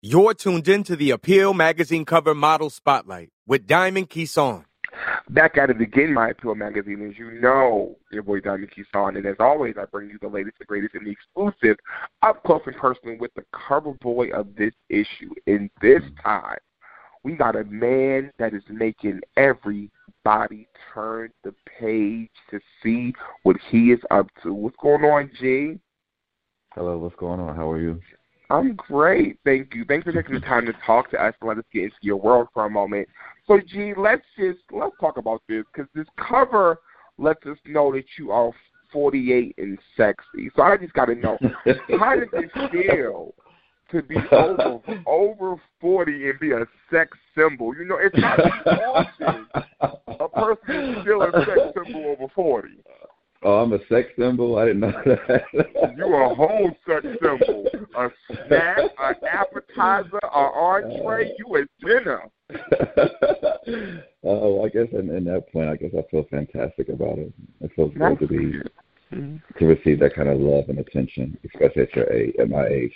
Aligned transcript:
You're 0.00 0.32
tuned 0.32 0.68
in 0.68 0.84
to 0.84 0.94
the 0.94 1.10
Apeel 1.10 1.52
Magazine 1.52 2.04
cover 2.04 2.32
model 2.32 2.70
spotlight 2.70 3.30
with 3.48 3.66
Diamond 3.66 4.08
Keeson. 4.08 4.64
Back 5.28 5.58
at 5.58 5.70
it 5.70 5.80
again, 5.80 6.14
my 6.14 6.32
Apeel 6.32 6.56
Magazine. 6.56 7.04
As 7.10 7.18
you 7.18 7.32
know, 7.32 7.96
your 8.12 8.22
boy 8.22 8.38
Diamond 8.38 8.70
Keeson. 8.70 9.16
And 9.16 9.26
as 9.26 9.34
always, 9.40 9.74
I 9.76 9.86
bring 9.86 10.08
you 10.08 10.16
the 10.22 10.28
latest, 10.28 10.60
the 10.60 10.66
greatest, 10.66 10.94
and 10.94 11.04
the 11.04 11.10
exclusive 11.10 11.78
up 12.22 12.44
close 12.44 12.60
and 12.66 12.76
personal 12.76 13.18
with 13.18 13.34
the 13.34 13.42
cover 13.52 13.90
boy 13.94 14.28
of 14.28 14.54
this 14.54 14.72
issue. 14.88 15.34
And 15.48 15.68
this 15.82 16.02
time, 16.22 16.58
we 17.24 17.32
got 17.32 17.56
a 17.56 17.64
man 17.64 18.30
that 18.38 18.54
is 18.54 18.62
making 18.70 19.18
everybody 19.36 20.68
turn 20.94 21.32
the 21.42 21.52
page 21.80 22.30
to 22.52 22.60
see 22.84 23.14
what 23.42 23.56
he 23.68 23.90
is 23.90 24.00
up 24.12 24.28
to. 24.44 24.54
What's 24.54 24.76
going 24.80 25.02
on, 25.02 25.28
G? 25.40 25.80
Hello, 26.74 26.98
what's 26.98 27.16
going 27.16 27.40
on? 27.40 27.56
How 27.56 27.68
are 27.68 27.80
you? 27.80 28.00
I'm 28.50 28.74
great, 28.76 29.38
thank 29.44 29.74
you. 29.74 29.84
Thanks 29.84 30.04
for 30.04 30.12
taking 30.12 30.34
the 30.34 30.40
time 30.40 30.64
to 30.66 30.72
talk 30.86 31.10
to 31.10 31.22
us 31.22 31.34
and 31.40 31.48
let 31.48 31.58
us 31.58 31.64
get 31.72 31.84
into 31.84 31.96
your 32.00 32.16
world 32.16 32.48
for 32.54 32.64
a 32.64 32.70
moment. 32.70 33.06
So, 33.46 33.60
G, 33.60 33.92
let's 33.96 34.24
just 34.38 34.60
let's 34.70 34.94
talk 35.00 35.18
about 35.18 35.42
this 35.48 35.64
because 35.72 35.88
this 35.94 36.06
cover 36.16 36.78
lets 37.18 37.44
us 37.46 37.58
know 37.66 37.92
that 37.92 38.04
you 38.18 38.30
are 38.30 38.52
48 38.92 39.54
and 39.58 39.78
sexy. 39.96 40.50
So 40.56 40.62
I 40.62 40.76
just 40.76 40.92
got 40.94 41.06
to 41.06 41.14
know 41.14 41.38
how 41.98 42.16
does 42.16 42.28
it 42.32 42.50
feel 42.72 43.34
to 43.90 44.02
be 44.02 44.16
over 44.32 44.80
over 45.06 45.56
40 45.80 46.30
and 46.30 46.40
be 46.40 46.52
a 46.52 46.66
sex 46.90 47.16
symbol? 47.36 47.74
You 47.74 47.84
know, 47.84 47.98
it's 48.00 48.16
not 48.16 48.40
often 48.40 49.46
a 50.20 50.28
person 50.28 50.94
is 50.94 51.02
still 51.02 51.22
a 51.22 51.32
sex 51.44 51.60
symbol 51.74 52.16
over 52.18 52.32
40. 52.34 52.68
Oh, 53.42 53.60
I'm 53.60 53.72
a 53.72 53.78
sex 53.88 54.08
symbol. 54.18 54.58
I 54.58 54.66
didn't 54.66 54.80
know 54.80 54.92
that. 55.06 55.42
you 55.96 56.14
a 56.14 56.34
whole 56.34 56.70
sex 56.86 57.06
symbol. 57.22 57.66
A 57.96 58.08
snack, 58.46 58.78
an 58.98 59.14
appetizer, 59.30 60.20
an 60.22 60.30
entree. 60.32 61.32
You 61.38 61.56
a 61.56 61.86
dinner. 61.86 62.22
oh, 64.24 64.64
I 64.64 64.68
guess 64.70 64.88
in, 64.92 65.10
in 65.10 65.24
that 65.24 65.52
point, 65.52 65.68
I 65.68 65.76
guess 65.76 65.90
I 65.96 66.02
feel 66.10 66.24
fantastic 66.30 66.88
about 66.88 67.18
it. 67.18 67.32
It 67.60 67.70
feels 67.76 67.92
good 67.94 68.18
to 68.18 68.26
be 68.26 68.60
to 69.10 69.66
receive 69.66 70.00
that 70.00 70.14
kind 70.14 70.28
of 70.28 70.38
love 70.38 70.68
and 70.68 70.78
attention, 70.78 71.38
especially 71.44 71.82
at 71.82 71.96
your 71.96 72.12
age, 72.12 72.34
at 72.38 72.50
my 72.50 72.66
age. 72.66 72.92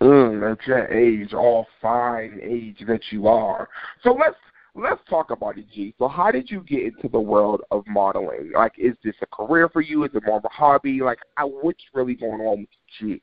Mm, 0.00 0.52
at 0.52 0.66
your 0.66 0.86
age, 0.88 1.32
all 1.34 1.66
fine 1.82 2.40
age 2.42 2.82
that 2.86 3.00
you 3.10 3.26
are. 3.28 3.68
So 4.02 4.12
let's 4.12 4.36
let's 4.78 5.00
talk 5.08 5.30
about 5.30 5.58
it, 5.58 5.66
G. 5.72 5.94
So, 5.98 6.08
how 6.08 6.30
did 6.30 6.50
you 6.50 6.60
get 6.60 6.82
into 6.82 7.08
the 7.08 7.20
world 7.20 7.62
of 7.70 7.84
modeling? 7.86 8.52
Like, 8.54 8.72
is 8.78 8.94
this 9.04 9.14
a 9.22 9.26
career 9.26 9.68
for 9.68 9.80
you? 9.80 10.04
Is 10.04 10.10
it 10.14 10.22
more 10.26 10.38
of 10.38 10.44
a 10.44 10.48
hobby? 10.48 11.00
Like, 11.00 11.18
what's 11.38 11.82
really 11.92 12.14
going 12.14 12.40
on 12.40 12.60
with 12.60 12.68
G? 12.98 13.20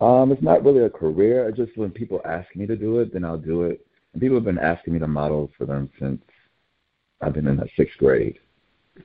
Um, 0.00 0.32
it's 0.32 0.42
not 0.42 0.64
really 0.64 0.84
a 0.84 0.90
career. 0.90 1.46
I 1.46 1.50
just 1.50 1.76
when 1.76 1.90
people 1.90 2.20
ask 2.24 2.48
me 2.56 2.66
to 2.66 2.76
do 2.76 3.00
it, 3.00 3.12
then 3.12 3.24
I'll 3.24 3.38
do 3.38 3.62
it. 3.62 3.84
And 4.12 4.20
people 4.20 4.36
have 4.36 4.44
been 4.44 4.58
asking 4.58 4.94
me 4.94 4.98
to 5.00 5.06
model 5.06 5.50
for 5.56 5.66
them 5.66 5.90
since 5.98 6.20
I've 7.20 7.34
been 7.34 7.46
in 7.46 7.56
the 7.56 7.68
sixth 7.76 7.98
grade. 7.98 8.38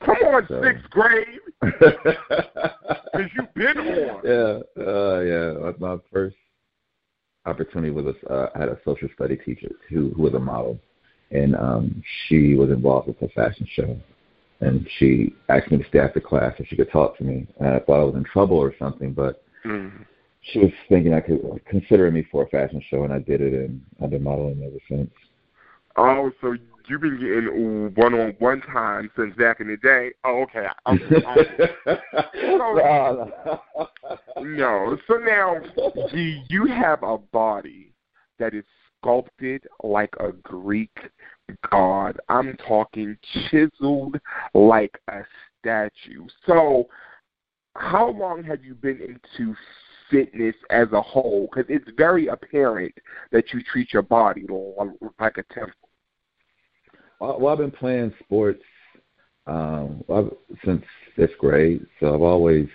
Come 0.04 0.18
on, 0.26 0.46
so. 0.48 0.62
sixth 0.64 0.90
grade. 0.90 1.40
Because 3.16 3.32
you've 3.38 3.54
been 3.54 3.78
on. 3.78 4.22
Yeah, 4.26 4.84
uh, 4.84 5.20
yeah. 5.22 5.72
My 5.80 5.96
first 6.12 6.36
opportunity 7.46 7.92
with 7.92 8.08
a, 8.08 8.16
uh, 8.30 8.50
I 8.56 8.60
had 8.60 8.70
a 8.70 8.80
social 8.86 9.08
study 9.16 9.38
teacher 9.38 9.70
who, 9.90 10.12
who 10.16 10.24
was 10.24 10.34
a 10.34 10.40
model, 10.40 10.80
and 11.32 11.56
um, 11.56 12.04
she 12.28 12.56
was 12.56 12.70
involved 12.70 13.08
with 13.08 13.22
a 13.22 13.30
fashion 13.30 13.68
show. 13.74 13.98
And 14.62 14.88
she 14.98 15.36
asked 15.50 15.70
me 15.70 15.78
to 15.78 15.88
stay 15.90 16.00
after 16.00 16.20
class 16.22 16.54
so 16.58 16.64
she 16.68 16.78
could 16.78 16.92
talk 16.92 17.18
to 17.18 17.24
me. 17.24 17.46
And 17.60 17.70
I 17.70 17.80
thought 17.80 18.00
I 18.00 18.04
was 18.04 18.16
in 18.16 18.24
trouble 18.24 18.58
or 18.58 18.74
something, 18.80 19.12
but 19.12 19.44
mm. 19.66 19.92
she 20.42 20.60
was 20.60 20.72
thinking 20.88 21.14
I 21.14 21.20
could 21.20 21.62
consider 21.66 22.10
me 22.10 22.26
for 22.32 22.44
a 22.44 22.48
fashion 22.48 22.82
show, 22.90 23.04
and 23.04 23.12
I 23.12 23.20
did 23.20 23.42
it, 23.42 23.54
and 23.54 23.82
I've 24.02 24.12
been 24.12 24.24
modeling 24.24 24.64
ever 24.64 24.80
since. 24.90 25.12
Oh, 25.98 26.32
so 26.42 26.56
you've 26.88 27.02
been 27.02 27.20
getting 27.20 27.94
one 27.96 28.14
on 28.14 28.36
one 28.40 28.62
time 28.62 29.10
since 29.16 29.36
back 29.36 29.60
in 29.60 29.68
the 29.68 29.78
day. 29.78 30.12
Oh, 30.24 30.44
okay. 30.44 30.68
I'm, 30.86 31.00
I'm, 31.26 31.38
so, 32.58 33.32
no. 34.42 34.98
So 35.08 35.16
now, 35.18 35.56
do 36.12 36.42
you 36.50 36.66
have 36.68 37.04
a 37.04 37.18
body 37.18 37.94
that 38.40 38.54
is 38.54 38.64
sculpted 39.00 39.66
like 39.84 40.14
a 40.20 40.32
Greek 40.32 40.96
god? 41.72 42.20
I'm 42.30 42.58
talking 42.68 43.18
chiseled 43.50 44.20
like 44.54 45.00
a 45.10 45.22
statue. 45.60 46.28
So, 46.46 46.88
how 47.76 48.10
long 48.10 48.44
have 48.44 48.64
you 48.64 48.76
been 48.76 49.02
into 49.02 49.56
fitness 50.10 50.56
as 50.70 50.88
a 50.94 51.02
whole? 51.02 51.50
Because 51.52 51.70
it's 51.70 51.90
very 51.98 52.28
apparent 52.28 52.94
that 53.32 53.54
you 53.54 53.62
treat 53.64 53.92
your 53.92 54.02
body 54.02 54.46
like 55.20 55.38
a 55.38 55.54
temple. 55.54 55.85
Well, 57.20 57.48
I've 57.48 57.58
been 57.58 57.72
playing 57.72 58.14
sports 58.24 58.62
um, 59.48 60.04
I've, 60.14 60.32
since 60.64 60.84
fifth 61.16 61.38
grade, 61.38 61.86
so 62.00 62.14
I've 62.14 62.22
always 62.22 62.68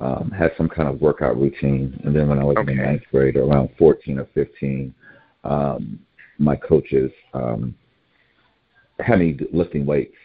um, 0.00 0.30
had 0.36 0.52
some 0.56 0.68
kind 0.68 0.88
of 0.88 1.00
workout 1.00 1.36
routine. 1.38 2.00
And 2.04 2.14
then 2.14 2.28
when 2.28 2.38
I 2.38 2.44
was 2.44 2.56
okay. 2.58 2.72
in 2.72 2.78
ninth 2.78 3.02
grade, 3.10 3.36
around 3.36 3.70
14 3.78 4.18
or 4.18 4.26
15, 4.34 4.94
um, 5.44 6.00
my 6.38 6.56
coaches 6.56 7.10
um, 7.34 7.74
had 8.98 9.20
me 9.20 9.38
lifting 9.52 9.86
weights 9.86 10.16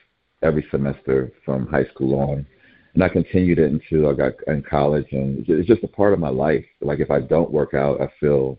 every 0.42 0.66
semester 0.72 1.32
from 1.44 1.68
high 1.68 1.86
school 1.86 2.20
on. 2.20 2.46
And 2.94 3.04
I 3.04 3.10
continued 3.10 3.60
it 3.60 3.72
until 3.72 4.10
I 4.10 4.14
got 4.14 4.34
in 4.48 4.64
college, 4.64 5.08
and 5.12 5.44
it's 5.48 5.68
just 5.68 5.84
a 5.84 5.88
part 5.88 6.14
of 6.14 6.20
my 6.20 6.30
life. 6.30 6.66
Like 6.80 7.00
if 7.00 7.12
I 7.12 7.20
don't 7.20 7.52
work 7.52 7.74
out, 7.74 8.00
I 8.00 8.08
feel 8.22 8.58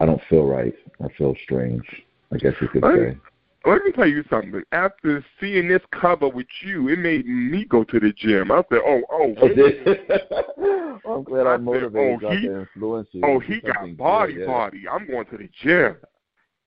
I 0.00 0.04
don't 0.04 0.20
feel 0.28 0.44
right. 0.46 0.74
I 1.00 1.06
feel 1.16 1.36
strange. 1.44 1.84
I 2.32 2.38
guess 2.38 2.54
you 2.60 2.66
could 2.66 2.82
say 2.82 3.16
let 3.64 3.84
me 3.84 3.92
tell 3.92 4.06
you 4.06 4.24
something. 4.28 4.62
After 4.72 5.24
seeing 5.40 5.68
this 5.68 5.82
cover 5.98 6.28
with 6.28 6.46
you, 6.64 6.88
it 6.88 6.98
made 6.98 7.26
me 7.26 7.64
go 7.64 7.84
to 7.84 8.00
the 8.00 8.12
gym. 8.12 8.50
I 8.50 8.62
said, 8.70 8.80
"Oh, 8.84 9.02
oh." 9.10 9.34
oh 11.04 11.16
I'm 11.16 11.24
glad 11.24 11.46
I, 11.46 11.54
I 11.54 11.56
motivated 11.58 12.20
said, 12.20 12.28
oh, 12.28 12.36
he, 12.36 12.46
influence 12.46 13.08
you. 13.12 13.22
Oh, 13.24 13.38
he 13.38 13.60
got 13.60 13.96
body, 13.96 14.34
good, 14.34 14.40
yeah. 14.40 14.46
body. 14.46 14.84
I'm 14.90 15.06
going 15.06 15.26
to 15.26 15.36
the 15.36 15.48
gym. 15.62 15.96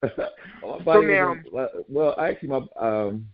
well, 0.63 0.81
so 0.85 1.01
now, 1.01 1.35
well, 1.89 2.15
actually, 2.19 2.49
my 2.49 2.61
um, 2.79 3.27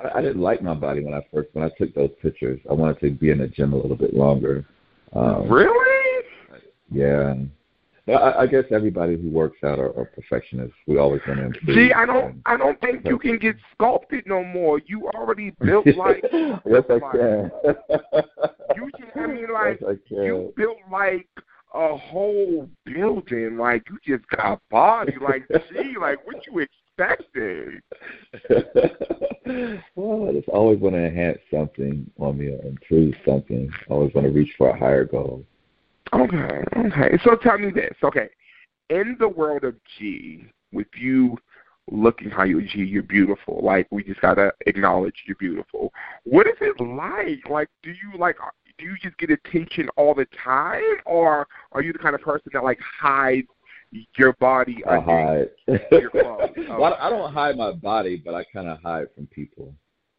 I, 0.00 0.18
I 0.18 0.22
didn't 0.22 0.42
like 0.42 0.62
my 0.62 0.74
body 0.74 1.04
when 1.04 1.14
I 1.14 1.24
first 1.32 1.50
when 1.52 1.64
I 1.64 1.70
took 1.78 1.94
those 1.94 2.10
pictures. 2.20 2.60
I 2.68 2.72
wanted 2.72 3.00
to 3.00 3.10
be 3.10 3.30
in 3.30 3.38
the 3.38 3.48
gym 3.48 3.72
a 3.72 3.76
little 3.76 3.96
bit 3.96 4.14
longer. 4.14 4.64
Um, 5.14 5.48
really? 5.48 6.24
Yeah. 6.90 7.34
I, 8.08 8.40
I 8.40 8.46
guess 8.46 8.64
everybody 8.72 9.16
who 9.16 9.30
works 9.30 9.58
out 9.62 9.78
are, 9.78 9.96
are 9.96 10.10
perfectionists. 10.14 10.74
We 10.86 10.98
always 10.98 11.20
want 11.26 11.38
to 11.38 11.46
improve. 11.46 11.76
Gee, 11.76 11.92
I 11.92 12.04
don't, 12.04 12.42
I 12.46 12.56
don't 12.56 12.80
think 12.80 13.06
you 13.06 13.18
can 13.18 13.38
get 13.38 13.56
sculpted 13.72 14.24
no 14.26 14.42
more. 14.42 14.80
You 14.86 15.08
already 15.14 15.50
built 15.60 15.86
like. 15.96 16.24
yes, 16.32 16.82
I 16.90 16.98
can. 17.12 17.50
you 18.76 18.90
just, 18.98 19.16
I 19.16 19.26
mean, 19.26 19.46
like 19.52 19.80
yes, 19.80 19.98
I 20.10 20.14
you 20.14 20.52
built 20.56 20.78
like 20.90 21.28
a 21.74 21.96
whole 21.96 22.68
building. 22.84 23.56
Like 23.56 23.84
you 23.88 23.98
just 24.16 24.28
got 24.30 24.60
body. 24.68 25.14
Like, 25.20 25.46
gee, 25.72 25.94
like 26.00 26.26
what 26.26 26.44
you 26.46 26.58
expected? 26.58 27.82
well, 29.94 30.28
I 30.28 30.32
just 30.32 30.48
always 30.48 30.80
want 30.80 30.96
to 30.96 31.06
enhance 31.06 31.38
something 31.52 32.10
on 32.18 32.38
me, 32.38 32.48
or 32.48 32.66
improve 32.66 33.14
something. 33.24 33.70
I 33.72 33.92
always 33.92 34.12
want 34.12 34.26
to 34.26 34.32
reach 34.32 34.52
for 34.58 34.70
a 34.70 34.78
higher 34.78 35.04
goal. 35.04 35.44
Okay, 36.14 36.64
okay. 36.76 37.18
So 37.24 37.36
tell 37.36 37.58
me 37.58 37.70
this. 37.70 37.94
Okay, 38.02 38.28
in 38.90 39.16
the 39.18 39.28
world 39.28 39.64
of 39.64 39.76
G, 39.98 40.44
with 40.72 40.88
you 40.96 41.38
looking 41.90 42.30
how 42.30 42.44
you 42.44 42.62
G, 42.62 42.80
you're 42.80 43.02
beautiful. 43.02 43.60
Like 43.62 43.88
we 43.90 44.04
just 44.04 44.20
gotta 44.20 44.52
acknowledge 44.66 45.14
you're 45.26 45.36
beautiful. 45.36 45.92
What 46.24 46.46
is 46.46 46.56
it 46.60 46.80
like? 46.80 47.48
Like, 47.50 47.68
do 47.82 47.90
you 47.90 48.18
like? 48.18 48.36
Uh, 48.40 48.50
do 48.78 48.84
you 48.84 48.96
just 49.02 49.16
get 49.18 49.30
attention 49.30 49.88
all 49.96 50.14
the 50.14 50.26
time, 50.44 50.82
or 51.06 51.46
are 51.72 51.82
you 51.82 51.92
the 51.92 51.98
kind 51.98 52.14
of 52.14 52.20
person 52.20 52.50
that 52.52 52.64
like 52.64 52.78
hides 53.00 53.48
your 54.16 54.32
body 54.34 54.82
I 54.88 55.00
hide. 55.00 55.50
your 55.90 56.10
clothes? 56.10 56.50
Oh. 56.70 56.80
well, 56.80 56.96
I 56.98 57.10
don't 57.10 57.32
hide 57.32 57.56
my 57.56 57.72
body, 57.72 58.22
but 58.24 58.34
I 58.34 58.44
kind 58.44 58.68
of 58.68 58.78
hide 58.82 59.06
from 59.14 59.26
people. 59.26 59.74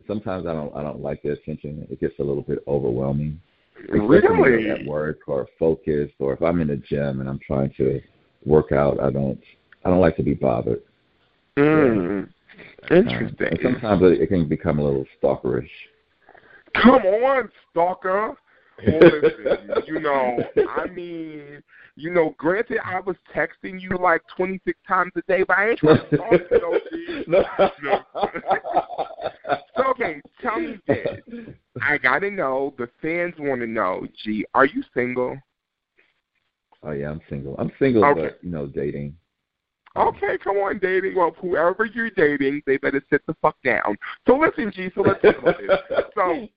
Sometimes 0.07 0.45
I 0.45 0.53
don't. 0.53 0.75
I 0.75 0.83
don't 0.83 1.01
like 1.01 1.21
the 1.23 1.31
attention. 1.31 1.87
It 1.89 1.99
gets 1.99 2.19
a 2.19 2.23
little 2.23 2.43
bit 2.43 2.59
overwhelming. 2.67 3.39
Really? 3.89 4.69
At 4.69 4.85
work 4.85 5.19
or 5.27 5.47
focused, 5.59 6.13
or 6.19 6.33
if 6.33 6.41
I'm 6.41 6.61
in 6.61 6.69
the 6.69 6.77
gym 6.77 7.19
and 7.19 7.29
I'm 7.29 7.39
trying 7.45 7.73
to 7.77 8.01
work 8.45 8.71
out, 8.71 8.99
I 8.99 9.09
don't. 9.09 9.39
I 9.85 9.89
don't 9.89 9.99
like 9.99 10.15
to 10.17 10.23
be 10.23 10.33
bothered. 10.33 10.81
Mm. 11.57 12.29
Yeah. 12.89 12.97
Interesting. 12.97 13.47
Um, 13.47 13.59
sometimes 13.61 14.01
it 14.03 14.21
it 14.21 14.27
can 14.27 14.47
become 14.47 14.79
a 14.79 14.83
little 14.83 15.05
stalkerish. 15.21 15.69
Come 16.75 17.05
on, 17.05 17.49
stalker. 17.71 18.35
Well, 18.87 19.21
listen, 19.21 19.83
you 19.85 19.99
know, 19.99 20.39
I 20.67 20.87
mean, 20.87 21.61
you 21.95 22.09
know, 22.09 22.33
granted, 22.39 22.79
I 22.83 23.01
was 23.01 23.15
texting 23.33 23.79
you 23.79 23.91
like 24.01 24.23
26 24.35 24.77
times 24.87 25.11
a 25.15 25.21
day, 25.21 25.43
but 25.43 25.57
I 25.57 25.69
ain't 25.69 25.79
trying 25.79 26.09
to 26.09 26.17
talk 26.17 26.31
to 26.31 26.97
you, 26.97 27.23
no, 27.27 27.45
okay, 29.77 30.21
tell 30.41 30.59
me 30.59 30.79
this. 30.87 31.19
I 31.81 31.97
gotta 31.97 32.29
know. 32.29 32.73
The 32.77 32.89
fans 33.01 33.33
want 33.39 33.61
to 33.61 33.67
know. 33.67 34.07
Gee, 34.23 34.45
are 34.53 34.65
you 34.65 34.83
single? 34.93 35.37
Oh 36.83 36.91
yeah, 36.91 37.09
I'm 37.09 37.21
single. 37.29 37.55
I'm 37.57 37.71
single, 37.79 38.03
okay. 38.05 38.21
but 38.21 38.43
you 38.43 38.51
know, 38.51 38.67
dating. 38.67 39.15
Okay, 39.95 40.37
come 40.43 40.57
on, 40.57 40.79
dating. 40.79 41.15
Well, 41.15 41.35
whoever 41.39 41.85
you're 41.85 42.09
dating, 42.09 42.63
they 42.65 42.77
better 42.77 43.01
sit 43.11 43.25
the 43.27 43.35
fuck 43.41 43.55
down. 43.63 43.95
So 44.27 44.37
listen, 44.37 44.71
G. 44.75 44.89
So 44.95 45.01
let's 45.01 45.21
talk 45.21 45.37
about 45.37 45.57
this. 45.59 46.05
So 46.15 46.47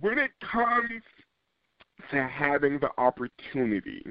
when 0.00 0.18
it 0.18 0.30
comes 0.40 1.02
to 2.10 2.28
having 2.28 2.78
the 2.78 2.90
opportunity 2.98 4.04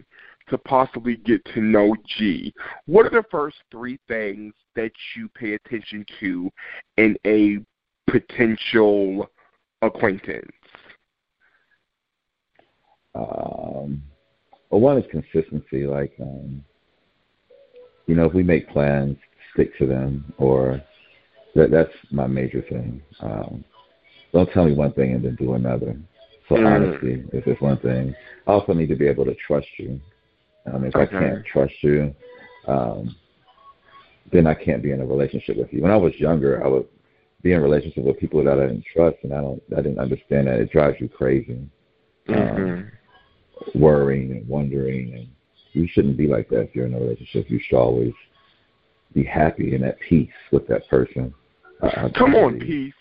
to 0.50 0.58
possibly 0.58 1.18
get 1.18 1.44
to 1.54 1.62
know 1.62 1.96
G, 2.18 2.54
what 2.88 3.06
are 3.06 3.12
the 3.12 3.26
first 3.30 3.58
three 3.70 4.00
things 4.08 4.54
that 4.76 4.92
you 5.16 5.30
pay 5.30 5.54
attention 5.54 6.04
to 6.20 6.50
in 6.98 7.16
a 7.26 7.60
potential 8.10 9.30
acquaintance? 9.82 10.52
Um, 13.16 14.04
well, 14.70 14.82
one 14.82 14.98
is 14.98 15.06
consistency. 15.12 15.86
Like, 15.86 16.14
um, 16.22 16.64
you 18.08 18.16
know, 18.16 18.26
if 18.26 18.34
we 18.34 18.44
make 18.44 18.70
plans, 18.70 19.18
stick 19.54 19.78
to 19.80 19.86
them, 19.86 20.34
or 20.38 20.82
that 21.56 21.72
that's 21.72 21.92
my 22.12 22.28
major 22.28 22.62
thing. 22.62 23.02
Um, 23.20 23.64
don't 24.34 24.50
tell 24.52 24.66
me 24.66 24.74
one 24.74 24.94
thing 24.94 25.14
and 25.14 25.24
then 25.24 25.36
do 25.36 25.54
another. 25.54 25.98
So 26.48 26.56
mm. 26.56 26.66
honesty 26.66 27.24
is 27.34 27.44
just 27.44 27.62
one 27.62 27.78
thing. 27.80 28.16
I 28.48 28.52
also 28.52 28.74
need 28.74 28.88
to 28.88 28.96
be 28.96 29.08
able 29.08 29.26
to 29.26 29.36
trust 29.36 29.68
you. 29.78 30.00
Mean, 30.66 30.86
if 30.86 30.96
okay. 30.96 31.18
I 31.18 31.20
can't 31.20 31.46
trust 31.46 31.74
you, 31.82 32.14
um, 32.68 33.16
then 34.32 34.48
I 34.48 34.54
can't 34.54 34.84
be 34.84 34.92
in 34.92 35.02
a 35.02 35.06
relationship 35.06 35.58
with 35.58 35.72
you. 35.72 35.82
When 35.82 35.92
I 35.92 35.98
was 35.98 36.14
younger, 36.16 36.64
I 36.64 36.68
would 36.68 36.88
be 37.42 37.54
in 37.54 37.62
relationship 37.62 38.04
with 38.04 38.20
people 38.20 38.44
that 38.44 38.60
I 38.60 38.68
didn't 38.68 38.86
trust, 38.94 39.18
and 39.24 39.34
I 39.34 39.42
don't, 39.42 39.62
I 39.74 39.82
didn't 39.82 40.00
understand 40.00 40.48
that. 40.48 40.60
It 40.60 40.72
drives 40.72 40.98
you 41.00 41.10
crazy, 41.10 41.60
mm-hmm. 42.28 42.62
um, 42.62 42.92
worrying 43.76 44.32
and 44.32 44.48
wondering, 44.48 45.14
and 45.14 45.28
you 45.74 45.88
shouldn't 45.92 46.18
be 46.18 46.28
like 46.28 46.50
that 46.50 46.62
if 46.62 46.76
you're 46.76 46.86
in 46.86 46.94
a 46.94 47.00
relationship. 47.00 47.50
You 47.50 47.60
should 47.60 47.78
always 47.78 48.14
be 49.14 49.24
happy 49.24 49.76
and 49.76 49.84
at 49.84 50.00
peace 50.00 50.30
with 50.52 50.68
that 50.68 50.88
person. 50.90 51.34
Uh, 51.82 52.10
Come 52.18 52.36
on, 52.36 52.60
peace. 52.60 52.94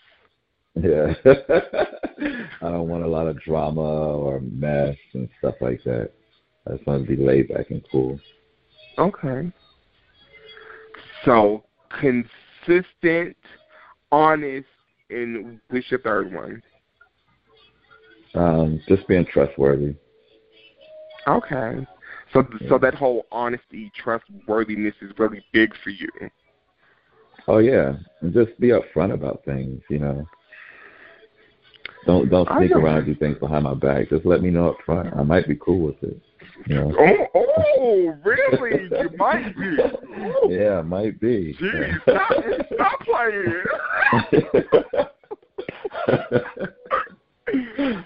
Yeah. 0.75 1.13
I 1.25 2.69
don't 2.69 2.87
want 2.87 3.03
a 3.03 3.07
lot 3.07 3.27
of 3.27 3.41
drama 3.41 3.81
or 3.81 4.39
mess 4.39 4.95
and 5.13 5.29
stuff 5.39 5.55
like 5.61 5.83
that. 5.83 6.11
I 6.67 6.75
just 6.75 6.87
want 6.87 7.05
to 7.05 7.15
be 7.15 7.21
laid 7.21 7.49
back 7.49 7.71
and 7.71 7.83
cool. 7.91 8.19
Okay. 8.97 9.51
So 11.25 11.63
consistent, 11.99 13.37
honest, 14.11 14.67
and 15.09 15.59
what's 15.69 15.89
your 15.89 15.99
third 16.01 16.33
one? 16.33 16.61
Um, 18.33 18.81
just 18.87 19.07
being 19.07 19.25
trustworthy. 19.25 19.95
Okay. 21.27 21.85
So 22.33 22.47
yeah. 22.61 22.69
so 22.69 22.77
that 22.77 22.93
whole 22.93 23.25
honesty, 23.31 23.91
trustworthiness 24.01 24.95
is 25.01 25.11
really 25.17 25.43
big 25.51 25.73
for 25.83 25.89
you. 25.89 26.09
Oh 27.47 27.57
yeah, 27.57 27.93
and 28.21 28.33
just 28.33 28.57
be 28.59 28.69
upfront 28.69 29.13
about 29.13 29.43
things. 29.45 29.81
You 29.89 29.99
know, 29.99 30.25
don't 32.05 32.29
don't 32.29 32.47
sneak 32.57 32.71
around 32.71 32.99
and 32.99 33.05
do 33.05 33.15
things 33.15 33.37
behind 33.37 33.63
my 33.63 33.73
back. 33.73 34.09
Just 34.09 34.25
let 34.25 34.41
me 34.41 34.49
know 34.49 34.69
up 34.69 34.77
front. 34.85 35.13
I 35.15 35.23
might 35.23 35.47
be 35.47 35.55
cool 35.55 35.79
with 35.79 36.01
it. 36.03 36.19
Oh, 36.69 37.27
oh, 37.35 38.17
really? 38.23 38.89
you 38.89 39.09
might 39.17 39.55
be. 39.57 39.77
Yeah, 40.49 40.81
might 40.81 41.19
be. 41.19 41.55
Jeez, 41.59 42.01
stop, 42.03 42.31
stop 42.73 42.99
playing. 43.01 43.63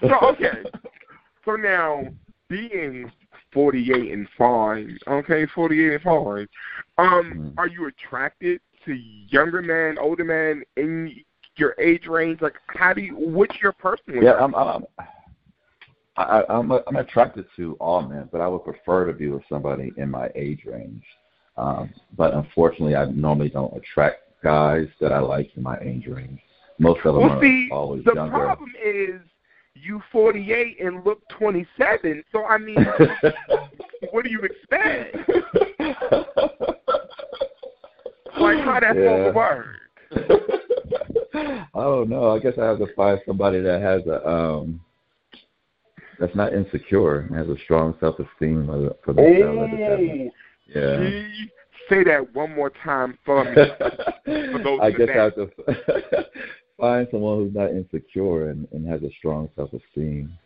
so 0.00 0.16
okay. 0.28 0.62
So 1.44 1.56
now, 1.56 2.04
being 2.48 3.10
forty-eight 3.52 4.12
and 4.12 4.28
fine, 4.38 4.98
okay, 5.08 5.46
forty-eight 5.54 5.94
and 5.94 6.02
fine. 6.02 6.48
Um, 6.98 7.32
mm. 7.34 7.54
are 7.58 7.68
you 7.68 7.86
attracted 7.86 8.60
to 8.84 8.94
younger 8.94 9.62
men, 9.62 9.98
older 9.98 10.24
men 10.24 10.62
in 10.76 11.14
your 11.56 11.74
age 11.80 12.06
range? 12.06 12.40
Like, 12.40 12.54
how 12.68 12.92
do 12.92 13.00
you? 13.00 13.14
What's 13.16 13.56
your 13.60 13.72
personal? 13.72 14.22
Yeah, 14.22 14.34
I'm. 14.34 14.54
I'm 14.54 14.84
I, 16.16 16.42
I'm, 16.48 16.72
I'm 16.72 16.96
attracted 16.96 17.44
to 17.56 17.74
all 17.74 18.02
men, 18.02 18.28
but 18.32 18.40
I 18.40 18.48
would 18.48 18.64
prefer 18.64 19.06
to 19.06 19.12
be 19.12 19.28
with 19.28 19.42
somebody 19.48 19.92
in 19.96 20.10
my 20.10 20.30
age 20.34 20.64
range. 20.64 21.04
Um, 21.56 21.92
but 22.16 22.34
unfortunately, 22.34 22.96
I 22.96 23.04
normally 23.06 23.50
don't 23.50 23.74
attract 23.76 24.20
guys 24.42 24.88
that 25.00 25.12
I 25.12 25.18
like 25.18 25.50
in 25.56 25.62
my 25.62 25.78
age 25.80 26.06
range. 26.06 26.40
Most 26.78 27.00
of 27.04 27.14
them 27.14 27.22
well, 27.24 27.38
are 27.38 27.42
see, 27.42 27.68
always 27.72 28.04
the 28.04 28.14
younger. 28.14 28.32
The 28.32 28.44
problem 28.44 28.72
is 28.82 29.20
you 29.74 30.02
48 30.12 30.80
and 30.80 31.04
look 31.04 31.20
27. 31.30 32.22
So 32.32 32.44
I 32.44 32.58
mean, 32.58 32.76
what 34.10 34.24
do 34.24 34.30
you 34.30 34.40
expect? 34.40 35.16
like 38.38 38.58
how 38.58 38.80
that's 38.80 38.96
yeah. 38.96 39.32
going 39.32 39.34
work? 39.34 39.66
I 41.34 41.82
don't 41.82 42.08
know. 42.08 42.30
I 42.30 42.38
guess 42.38 42.54
I 42.60 42.64
have 42.64 42.78
to 42.78 42.86
find 42.94 43.20
somebody 43.26 43.60
that 43.60 43.80
has 43.82 44.06
a 44.06 44.26
um 44.28 44.80
that's 46.18 46.34
not 46.34 46.52
insecure 46.52 47.20
and 47.20 47.36
has 47.36 47.48
a 47.48 47.56
strong 47.64 47.94
self 48.00 48.16
esteem 48.18 48.66
for 49.04 49.12
themselves. 49.12 49.72
Oh, 49.72 50.30
yeah. 50.74 51.28
say 51.88 52.04
that 52.04 52.34
one 52.34 52.54
more 52.54 52.70
time 52.84 53.18
for 53.24 53.44
me. 53.44 53.54
for 54.52 54.62
those 54.62 54.80
I 54.82 54.90
guess 54.90 55.08
I 55.10 55.18
have 55.18 55.34
to 55.34 55.50
find 56.78 57.06
someone 57.10 57.38
who's 57.38 57.54
not 57.54 57.70
insecure 57.70 58.50
and, 58.50 58.66
and 58.72 58.86
has 58.88 59.02
a 59.02 59.10
strong 59.18 59.48
self 59.56 59.70
esteem. 59.72 60.36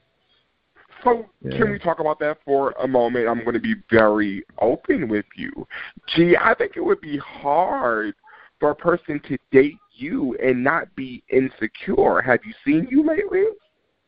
So 1.04 1.26
yeah. 1.42 1.56
can 1.56 1.70
we 1.70 1.78
talk 1.78 2.00
about 2.00 2.18
that 2.20 2.38
for 2.44 2.72
a 2.82 2.86
moment? 2.86 3.28
I'm 3.28 3.40
going 3.40 3.54
to 3.54 3.60
be 3.60 3.74
very 3.90 4.44
open 4.60 5.08
with 5.08 5.24
you. 5.36 5.66
Gee, 6.14 6.36
I 6.36 6.54
think 6.54 6.72
it 6.76 6.84
would 6.84 7.00
be 7.00 7.16
hard 7.16 8.14
for 8.58 8.70
a 8.70 8.74
person 8.74 9.20
to 9.28 9.38
date 9.50 9.78
you 9.92 10.36
and 10.42 10.62
not 10.62 10.94
be 10.96 11.22
insecure. 11.30 12.20
Have 12.20 12.40
you 12.44 12.52
seen 12.64 12.86
you 12.90 13.06
lately? 13.06 13.44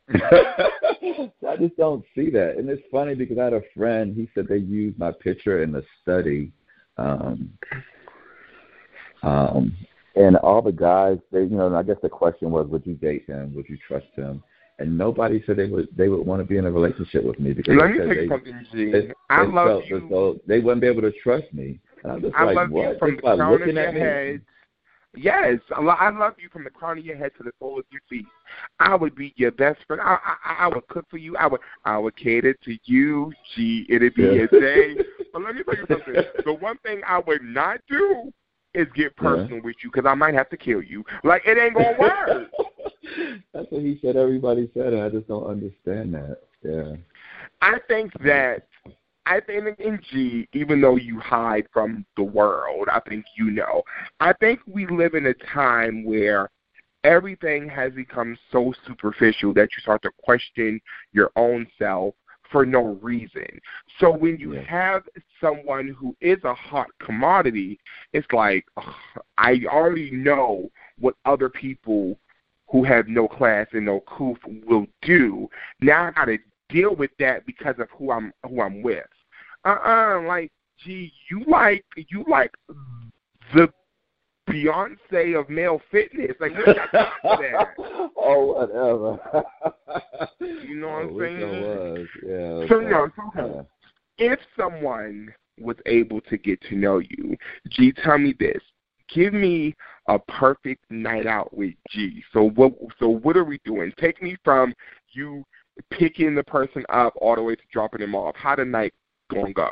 I 0.13 1.57
just 1.59 1.77
don't 1.77 2.03
see 2.15 2.29
that. 2.31 2.55
And 2.57 2.69
it's 2.69 2.83
funny 2.91 3.15
because 3.15 3.37
I 3.37 3.45
had 3.45 3.53
a 3.53 3.61
friend, 3.75 4.15
he 4.15 4.29
said 4.33 4.47
they 4.47 4.57
used 4.57 4.99
my 4.99 5.11
picture 5.11 5.63
in 5.63 5.71
the 5.71 5.83
study. 6.01 6.51
Um, 6.97 7.57
um, 9.23 9.75
and 10.15 10.35
all 10.37 10.61
the 10.61 10.71
guys, 10.71 11.17
they, 11.31 11.41
you 11.41 11.57
know, 11.57 11.73
I 11.75 11.83
guess 11.83 11.95
the 12.01 12.09
question 12.09 12.51
was, 12.51 12.67
would 12.67 12.85
you 12.85 12.95
date 12.95 13.25
him? 13.27 13.55
Would 13.55 13.69
you 13.69 13.77
trust 13.87 14.07
him? 14.15 14.43
And 14.79 14.97
nobody 14.97 15.41
said 15.45 15.55
they 15.55 15.67
would 15.67 15.87
they 15.95 16.09
would 16.09 16.25
want 16.25 16.41
to 16.41 16.45
be 16.45 16.57
in 16.57 16.65
a 16.65 16.71
relationship 16.71 17.23
with 17.23 17.39
me 17.39 17.53
because 17.53 17.75
let 17.77 17.91
me 17.91 17.97
you 17.97 18.27
something, 18.27 18.65
G. 18.73 18.91
They, 18.91 19.13
I 19.29 19.43
love 19.43 19.67
felt 19.67 19.85
you. 19.85 19.97
As 19.97 20.03
though 20.09 20.39
they 20.47 20.59
wouldn't 20.59 20.81
be 20.81 20.87
able 20.87 21.03
to 21.03 21.11
trust 21.23 21.45
me. 21.53 21.79
And 22.03 22.11
I'm 22.11 22.21
just 22.21 22.33
I 22.35 22.45
like, 22.45 22.55
love 22.55 22.71
what? 22.71 22.81
you 22.81 22.95
from 22.97 23.11
just 23.11 23.23
the 23.23 23.35
crown 23.35 23.51
looking 23.51 23.69
of 23.69 23.75
your 23.75 23.87
at 23.87 23.93
me. 23.93 23.99
head 23.99 24.41
Yes, 25.15 25.59
I 25.75 26.09
love 26.09 26.33
you 26.39 26.49
from 26.51 26.63
the 26.63 26.71
crown 26.71 26.97
of 26.97 27.05
your 27.05 27.15
head 27.15 27.31
to 27.37 27.43
the 27.43 27.51
sole 27.59 27.77
of 27.77 27.85
your 27.91 28.01
feet. 28.09 28.25
I 28.79 28.95
would 28.95 29.15
be 29.15 29.33
your 29.37 29.51
best 29.51 29.79
friend. 29.85 30.01
I, 30.01 30.17
I, 30.43 30.65
I 30.65 30.67
would 30.67 30.87
cook 30.87 31.05
for 31.09 31.17
you. 31.17 31.37
I 31.37 31.45
would, 31.45 31.61
I 31.85 31.97
would 31.99 32.15
cater 32.15 32.53
to 32.53 32.77
you. 32.85 33.31
Gee, 33.55 33.85
it'd 33.89 34.15
be 34.15 34.23
yeah. 34.23 34.43
a 34.43 34.47
day. 34.47 34.95
but 35.33 35.43
let 35.43 35.55
me 35.55 35.63
tell 35.63 35.75
you 35.75 35.85
something. 35.87 36.15
The 36.45 36.53
one 36.53 36.77
thing 36.79 37.01
I 37.07 37.19
would 37.19 37.43
not 37.43 37.79
do 37.87 38.33
is 38.73 38.87
get 38.95 39.15
personal 39.15 39.57
yeah. 39.57 39.63
with 39.63 39.75
you 39.83 39.91
because 39.93 40.07
I 40.09 40.15
might 40.15 40.33
have 40.33 40.49
to 40.49 40.57
kill 40.57 40.81
you. 40.81 41.03
Like 41.23 41.43
it 41.45 41.59
ain't 41.59 41.75
gonna 41.75 41.95
work. 41.99 42.49
That's 43.53 43.67
what 43.69 43.81
he 43.81 43.99
said. 44.01 44.15
Everybody 44.15 44.69
said 44.73 44.93
it. 44.93 45.03
I 45.03 45.09
just 45.09 45.27
don't 45.27 45.45
understand 45.45 46.15
that. 46.15 46.37
Yeah. 46.63 46.95
I 47.61 47.77
think 47.87 48.11
that 48.23 48.67
I 49.25 49.39
think 49.39 49.79
in 49.79 50.01
G, 50.11 50.47
even 50.53 50.81
though 50.81 50.97
you 50.97 51.19
hide 51.19 51.67
from 51.71 52.05
the 52.17 52.23
world, 52.23 52.87
I 52.91 52.99
think 53.07 53.25
you 53.37 53.51
know. 53.51 53.83
I 54.19 54.33
think 54.33 54.59
we 54.67 54.85
live 54.87 55.13
in 55.13 55.27
a 55.27 55.33
time 55.33 56.03
where 56.03 56.49
everything 57.03 57.69
has 57.69 57.93
become 57.93 58.37
so 58.51 58.73
superficial 58.85 59.53
that 59.53 59.69
you 59.71 59.81
start 59.81 60.01
to 60.03 60.11
question 60.23 60.81
your 61.11 61.31
own 61.35 61.67
self 61.77 62.15
for 62.51 62.65
no 62.65 62.99
reason. 63.01 63.59
So 63.99 64.11
when 64.11 64.37
you 64.37 64.55
yeah. 64.55 64.61
have 64.61 65.03
someone 65.41 65.87
who 65.87 66.15
is 66.21 66.37
a 66.43 66.53
hot 66.53 66.87
commodity, 66.99 67.79
it's 68.13 68.27
like 68.31 68.65
ugh, 68.77 68.93
I 69.37 69.61
already 69.67 70.11
know 70.11 70.69
what 70.99 71.15
other 71.25 71.49
people 71.49 72.19
who 72.69 72.83
have 72.83 73.07
no 73.07 73.27
class 73.27 73.67
and 73.73 73.85
no 73.85 74.01
coof 74.01 74.37
will 74.65 74.87
do. 75.01 75.49
Now 75.81 76.07
I 76.07 76.11
got 76.11 76.25
to 76.25 76.37
deal 76.69 76.95
with 76.95 77.11
that 77.19 77.45
because 77.45 77.75
of 77.79 77.87
who 77.97 78.11
I'm 78.11 78.31
who 78.47 78.61
I'm 78.61 78.81
with. 78.81 79.05
Uh 79.65 79.69
uh-uh, 79.69 80.19
uh 80.19 80.27
like 80.27 80.51
gee, 80.83 81.11
you 81.29 81.43
like 81.47 81.83
you 81.95 82.25
like 82.27 82.51
the 83.53 83.69
Beyonce 84.49 85.39
of 85.39 85.49
male 85.49 85.81
fitness. 85.89 86.31
Like 86.39 86.53
what 86.53 86.75
got 86.75 86.91
that? 86.91 87.67
oh 88.17 88.53
whatever. 88.53 89.47
you 90.67 90.75
know 90.75 90.89
what 90.89 90.95
I'm 90.95 91.19
saying? 91.19 91.61
Was. 91.61 92.07
Yeah. 92.25 92.67
So 92.67 92.79
no, 92.81 93.07
okay. 93.37 93.67
If 94.17 94.39
someone 94.57 95.33
was 95.59 95.77
able 95.85 96.21
to 96.21 96.37
get 96.37 96.61
to 96.63 96.75
know 96.75 96.99
you, 96.99 97.37
G, 97.69 97.93
tell 98.03 98.17
me 98.17 98.35
this. 98.39 98.61
Give 99.13 99.33
me 99.33 99.75
a 100.07 100.19
perfect 100.19 100.83
night 100.89 101.25
out 101.25 101.55
with 101.55 101.73
G. 101.89 102.23
So 102.33 102.49
what? 102.49 102.73
So 102.99 103.07
what 103.07 103.37
are 103.37 103.45
we 103.45 103.59
doing? 103.63 103.93
Take 103.97 104.21
me 104.21 104.35
from 104.43 104.73
you 105.13 105.43
picking 105.89 106.35
the 106.35 106.43
person 106.43 106.83
up 106.89 107.13
all 107.19 107.35
the 107.35 107.43
way 107.43 107.55
to 107.55 107.61
dropping 107.71 108.01
them 108.01 108.15
off. 108.15 108.35
How 108.35 108.55
the 108.55 108.65
night 108.65 108.93
gonna 109.31 109.53
go? 109.53 109.69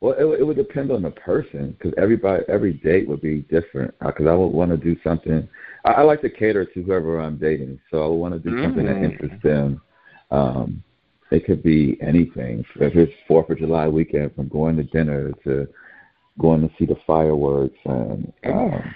Well, 0.00 0.14
it, 0.18 0.40
it 0.40 0.44
would 0.44 0.56
depend 0.56 0.90
on 0.90 1.02
the 1.02 1.10
person 1.10 1.76
because 1.78 1.94
everybody, 1.96 2.42
every 2.48 2.72
date 2.74 3.08
would 3.08 3.22
be 3.22 3.42
different. 3.42 3.94
Because 4.04 4.26
I 4.26 4.34
would 4.34 4.48
want 4.48 4.70
to 4.70 4.76
do 4.76 4.96
something. 5.02 5.48
I, 5.84 5.92
I 5.92 6.02
like 6.02 6.20
to 6.22 6.30
cater 6.30 6.64
to 6.66 6.82
whoever 6.82 7.20
I'm 7.20 7.38
dating, 7.38 7.78
so 7.90 8.04
I 8.04 8.08
would 8.08 8.16
want 8.16 8.34
to 8.34 8.40
do 8.40 8.50
mm-hmm. 8.50 8.64
something 8.64 8.84
that 8.84 8.96
mm. 8.96 9.04
interests 9.04 9.42
them. 9.42 9.80
Um, 10.30 10.82
it 11.30 11.46
could 11.46 11.62
be 11.62 11.96
anything. 12.02 12.64
If 12.76 12.94
it's 12.96 13.12
Fourth 13.26 13.48
of 13.50 13.58
July 13.58 13.88
weekend, 13.88 14.34
from 14.34 14.48
going 14.48 14.76
to 14.76 14.84
dinner 14.84 15.32
to 15.44 15.66
going 16.38 16.60
to 16.60 16.70
see 16.78 16.84
the 16.84 16.96
fireworks 17.06 17.78
and 17.84 18.32
um, 18.46 18.94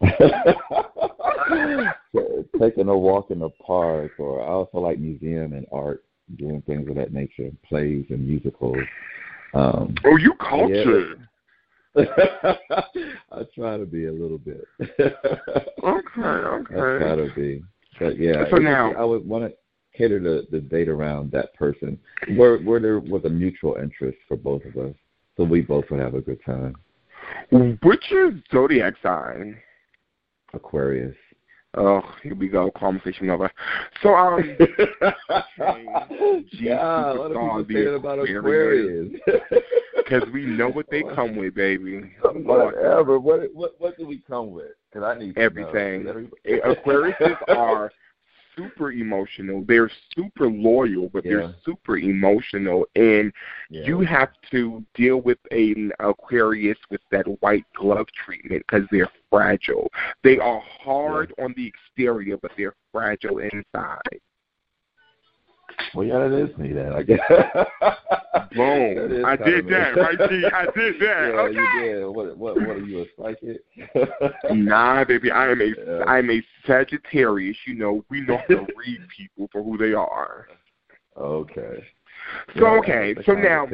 taking 2.60 2.88
a 2.88 2.96
walk 2.96 3.30
in 3.30 3.40
the 3.40 3.50
park, 3.66 4.12
or 4.18 4.42
I 4.42 4.46
also 4.46 4.78
like 4.78 4.98
museum 4.98 5.54
and 5.54 5.66
art, 5.72 6.04
doing 6.36 6.62
things 6.62 6.88
of 6.88 6.96
that 6.96 7.12
nature, 7.12 7.50
plays 7.68 8.04
and 8.10 8.26
musicals. 8.26 8.76
Um, 9.54 9.94
oh, 10.04 10.16
you 10.16 10.34
cultured. 10.34 11.18
Yeah. 11.18 11.24
I 13.32 13.42
try 13.54 13.76
to 13.76 13.86
be 13.86 14.06
a 14.06 14.12
little 14.12 14.38
bit. 14.38 14.64
okay, 14.80 15.14
okay. 15.84 16.74
I 16.74 16.98
try 16.98 17.16
to 17.16 17.32
be, 17.34 17.62
but 17.98 18.18
yeah. 18.18 18.44
So 18.50 18.56
now 18.56 18.92
I 18.94 19.04
would 19.04 19.26
want 19.26 19.44
to 19.44 19.52
cater 19.96 20.20
the, 20.20 20.46
the 20.50 20.60
date 20.60 20.88
around 20.88 21.32
that 21.32 21.54
person, 21.54 21.98
where 22.36 22.58
where 22.58 22.78
there 22.78 23.00
was 23.00 23.24
a 23.24 23.30
mutual 23.30 23.76
interest 23.82 24.18
for 24.28 24.36
both 24.36 24.64
of 24.64 24.76
us, 24.76 24.94
so 25.36 25.44
we 25.44 25.60
both 25.60 25.86
would 25.90 26.00
have 26.00 26.14
a 26.14 26.20
good 26.20 26.40
time. 26.44 26.76
Which 27.82 28.12
is 28.12 28.34
zodiac 28.52 28.94
sign? 29.02 29.58
Aquarius. 30.54 31.16
Oh, 31.76 32.02
here 32.22 32.34
we 32.34 32.48
go. 32.48 32.70
Conversation 32.70 33.28
over. 33.28 33.50
So, 34.02 34.14
um, 34.14 34.38
yeah, 36.52 37.12
what 37.12 37.36
are 37.36 37.64
people 37.64 37.96
about 37.96 38.18
Aquarius? 38.20 39.12
Because 39.96 40.22
we 40.32 40.46
know 40.46 40.70
what 40.70 40.86
they 40.90 41.02
come 41.14 41.36
with, 41.36 41.54
baby. 41.54 42.10
Whatever. 42.22 43.18
What 43.18 43.54
what 43.54 43.74
what 43.78 43.98
do 43.98 44.06
we 44.06 44.22
come 44.26 44.52
with? 44.52 44.72
Because 44.90 45.04
I 45.04 45.18
need 45.18 45.36
everything. 45.36 46.30
Aquariuses 46.46 47.36
are 47.48 47.92
super 48.58 48.92
emotional. 48.92 49.64
They're 49.66 49.90
super 50.14 50.48
loyal, 50.48 51.08
but 51.08 51.24
yeah. 51.24 51.32
they're 51.32 51.54
super 51.64 51.98
emotional, 51.98 52.86
and 52.94 53.32
yeah. 53.70 53.84
you 53.84 54.00
have 54.00 54.30
to 54.50 54.84
deal 54.94 55.20
with 55.20 55.38
an 55.50 55.92
Aquarius 56.00 56.78
with 56.90 57.00
that 57.10 57.24
white 57.40 57.64
glove 57.74 58.06
treatment 58.24 58.64
because 58.68 58.86
they're 58.90 59.10
fragile. 59.30 59.90
They 60.22 60.38
are 60.38 60.60
hard 60.60 61.32
yeah. 61.38 61.44
on 61.44 61.54
the 61.56 61.66
exterior, 61.66 62.36
but 62.36 62.52
they're 62.56 62.74
fragile 62.92 63.38
inside. 63.38 64.20
Well, 65.94 66.06
yeah, 66.06 66.18
that 66.18 66.32
is 66.32 66.56
me 66.58 66.72
then. 66.72 66.92
I 66.92 67.02
guess. 67.02 67.20
Boom! 68.54 69.24
I 69.24 69.36
did 69.36 69.66
that, 69.68 69.96
right, 69.96 70.18
G? 70.30 70.44
I 70.52 70.66
did 70.74 70.94
that. 71.00 71.30
Yeah, 71.32 71.40
okay. 71.40 71.54
you 71.54 71.82
did. 71.82 72.06
What? 72.06 72.36
What? 72.36 72.56
What 72.56 72.76
are 72.76 72.78
you 72.78 73.02
a 73.02 73.06
psychic? 73.16 73.60
nah, 74.50 75.04
baby. 75.04 75.30
I 75.30 75.50
am 75.50 75.60
a. 75.60 75.64
Yeah. 75.78 76.04
I 76.06 76.18
am 76.18 76.30
a 76.30 76.42
Sagittarius. 76.66 77.56
You 77.66 77.74
know, 77.74 78.04
we 78.10 78.20
know 78.22 78.38
how 78.48 78.56
to 78.56 78.66
read 78.76 79.00
people 79.16 79.48
for 79.52 79.62
who 79.62 79.76
they 79.78 79.92
are. 79.92 80.48
Okay. 81.16 81.84
So 82.56 82.60
yeah, 82.60 82.78
okay. 82.78 83.14
So 83.24 83.32
now. 83.32 83.66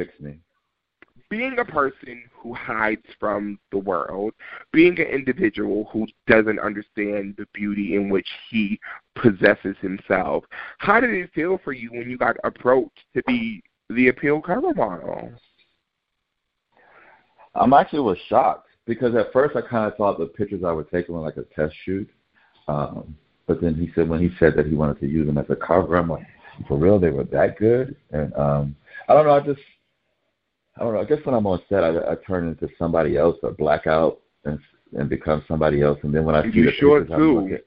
Being 1.27 1.57
a 1.57 1.65
person 1.65 2.23
who 2.31 2.53
hides 2.53 3.05
from 3.19 3.57
the 3.71 3.79
world, 3.79 4.33
being 4.71 4.99
an 4.99 5.07
individual 5.07 5.89
who 5.91 6.05
doesn't 6.27 6.59
understand 6.59 7.33
the 7.37 7.47
beauty 7.51 7.95
in 7.95 8.09
which 8.09 8.27
he 8.49 8.79
possesses 9.15 9.75
himself, 9.81 10.43
how 10.79 10.99
did 10.99 11.11
it 11.11 11.31
feel 11.33 11.59
for 11.63 11.73
you 11.73 11.89
when 11.91 12.09
you 12.09 12.17
got 12.17 12.35
approached 12.43 12.99
to 13.15 13.23
be 13.27 13.63
the 13.89 14.11
Apeel 14.11 14.43
cover 14.43 14.73
model? 14.73 15.31
I'm 17.55 17.73
actually 17.73 18.01
was 18.01 18.17
shocked 18.27 18.67
because 18.85 19.15
at 19.15 19.31
first 19.31 19.55
I 19.55 19.61
kind 19.61 19.89
of 19.89 19.97
thought 19.97 20.19
the 20.19 20.25
pictures 20.25 20.63
I 20.65 20.71
would 20.71 20.89
take 20.91 21.07
were 21.07 21.19
like 21.19 21.37
a 21.37 21.43
test 21.55 21.73
shoot. 21.85 22.09
Um, 22.67 23.15
but 23.47 23.61
then 23.61 23.75
he 23.75 23.91
said 23.95 24.09
when 24.09 24.19
he 24.19 24.35
said 24.39 24.55
that 24.57 24.67
he 24.67 24.75
wanted 24.75 24.99
to 24.99 25.07
use 25.07 25.27
them 25.27 25.37
as 25.37 25.45
a 25.49 25.55
cover, 25.55 25.95
I'm 25.95 26.09
like, 26.09 26.25
for 26.67 26.77
real, 26.77 26.99
they 26.99 27.09
were 27.09 27.25
that 27.25 27.57
good? 27.57 27.95
And 28.11 28.33
um, 28.35 28.75
I 29.07 29.13
don't 29.13 29.25
know, 29.25 29.35
I 29.35 29.39
just 29.41 29.61
I 30.77 30.83
don't 30.83 30.93
know. 30.93 31.01
I 31.01 31.05
guess 31.05 31.19
when 31.23 31.35
I'm 31.35 31.47
on 31.47 31.61
set, 31.69 31.83
I, 31.83 32.11
I 32.11 32.15
turn 32.27 32.47
into 32.47 32.67
somebody 32.77 33.17
else, 33.17 33.37
or 33.43 33.51
black 33.51 33.87
out 33.87 34.19
and 34.43 34.59
and 34.97 35.09
become 35.09 35.43
somebody 35.47 35.81
else. 35.81 35.99
And 36.03 36.13
then 36.13 36.25
when 36.25 36.35
I 36.35 36.43
see 36.43 36.57
you 36.57 36.65
the 36.65 36.71
sure 36.73 37.01
pictures, 37.01 37.17
too, 37.17 37.59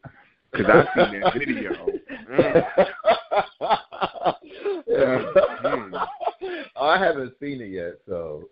because 0.53 0.67
I've 0.69 1.11
seen 1.11 1.21
that 1.21 1.35
video. 1.35 1.73
Mm. 2.31 2.65
yeah. 4.87 5.23
mm. 5.65 6.09
I 6.81 6.99
haven't 6.99 7.35
seen 7.41 7.61
it 7.61 7.71
yet, 7.71 7.95
so. 8.07 8.45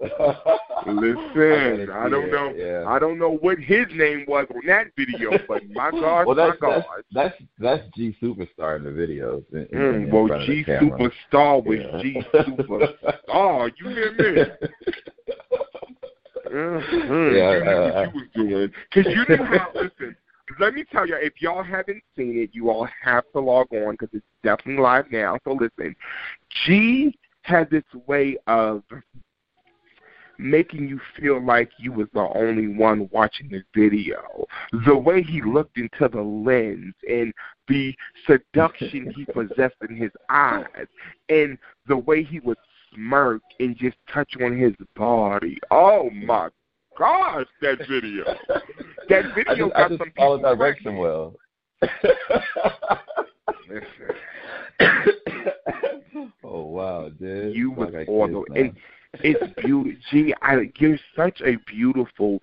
Listen, 0.87 1.91
I, 1.93 2.07
I 2.07 2.09
don't 2.09 2.31
know. 2.31 2.53
Yeah. 2.57 2.85
I 2.89 2.99
don't 2.99 3.19
know 3.19 3.37
what 3.37 3.59
his 3.59 3.87
name 3.95 4.25
was 4.27 4.47
on 4.55 4.67
that 4.67 4.89
video, 4.97 5.39
but 5.47 5.63
my 5.71 5.91
God, 5.91 6.27
well, 6.27 6.35
that's, 6.35 6.61
my 6.61 6.69
God, 6.69 6.85
that's, 7.13 7.35
that's 7.59 7.83
that's 7.85 7.97
G 7.97 8.17
Superstar 8.23 8.77
in 8.77 8.85
the 8.85 8.91
videos. 8.91 9.45
In, 9.53 9.67
mm, 9.67 9.95
in 9.95 10.11
well, 10.11 10.27
G 10.47 10.65
Superstar 10.67 11.65
was 11.65 11.79
yeah. 11.81 12.03
G 12.03 12.23
Superstar. 12.35 13.73
You 13.79 13.89
hear 13.89 14.13
me? 14.13 14.45
mm-hmm. 16.51 17.37
Yeah, 17.37 17.53
you 17.53 17.65
knew 17.65 17.71
uh, 17.71 17.93
what 17.93 18.15
you 18.15 18.21
was 18.21 18.29
doing 18.35 18.73
because 18.93 19.13
you 19.13 19.25
knew 19.29 19.45
how. 19.45 19.71
Listen, 19.75 20.17
let 20.59 20.75
me 20.75 20.85
tell 20.91 21.07
you, 21.07 21.17
if 21.17 21.41
y'all 21.41 21.63
haven't 21.63 22.03
seen 22.17 22.39
it, 22.39 22.51
you 22.53 22.71
all 22.71 22.89
have 23.03 23.25
to 23.33 23.41
log 23.41 23.67
on 23.73 23.93
because 23.93 24.09
it's 24.13 24.27
definitely 24.43 24.83
live 24.83 25.11
now. 25.11 25.39
So 25.45 25.53
listen, 25.53 25.95
G 26.65 27.17
had 27.43 27.71
this 27.71 27.85
way 28.07 28.37
of 28.47 28.83
making 30.39 30.89
you 30.89 31.01
feel 31.19 31.43
like 31.43 31.71
you 31.79 31.93
was 31.93 32.09
the 32.13 32.29
only 32.35 32.69
one 32.69 33.09
watching 33.13 33.49
the 33.49 33.63
video. 33.75 34.47
The 34.85 34.97
way 34.97 35.23
he 35.23 35.43
looked 35.43 35.79
into 35.79 36.09
the 36.09 36.21
lens 36.21 36.95
and 37.09 37.33
the 37.69 37.95
seduction 38.27 39.13
he 39.15 39.25
possessed 39.33 39.77
in 39.89 39.97
his 39.97 40.11
eyes 40.29 40.87
and 41.29 41.59
the 41.87 41.97
way 41.97 42.23
he 42.23 42.41
would 42.41 42.59
smirk 42.95 43.43
and 43.61 43.77
just 43.77 43.97
touch 44.13 44.35
on 44.43 44.59
his 44.59 44.75
body. 44.95 45.59
Oh 45.71 46.11
my 46.11 46.49
gosh, 46.99 47.47
that 47.63 47.79
video. 47.89 48.25
That 49.09 49.37
video 49.37 49.53
I 49.53 49.55
just, 49.55 49.73
got 49.73 49.77
I 49.77 49.89
just 49.89 50.01
some 50.01 50.09
people 50.09 50.39
direction 50.39 50.97
well. 50.97 51.37
oh 56.43 56.63
wow, 56.67 57.09
dude! 57.11 57.55
You 57.55 57.71
was 57.71 57.95
awesome, 58.09 58.45
and 58.57 58.75
it's 59.23 59.53
beautiful. 59.61 60.01
Gee, 60.11 60.35
I, 60.43 60.71
you're 60.79 60.99
such 61.15 61.41
a 61.43 61.57
beautiful 61.67 62.41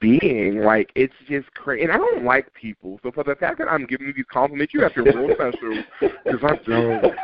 being. 0.00 0.60
Like 0.60 0.90
it's 0.94 1.14
just 1.28 1.52
crazy, 1.54 1.84
and 1.84 1.92
I 1.92 1.96
don't 1.96 2.24
like 2.24 2.52
people. 2.54 3.00
So 3.02 3.10
for 3.12 3.24
the 3.24 3.34
fact 3.34 3.58
that 3.58 3.68
I'm 3.68 3.86
giving 3.86 4.06
you 4.06 4.12
these 4.12 4.24
compliments, 4.30 4.74
you 4.74 4.82
have 4.82 4.94
to 4.94 5.02
real 5.02 5.34
special 5.34 5.84
because 6.00 6.40
I 6.42 6.56
don't. 6.66 7.14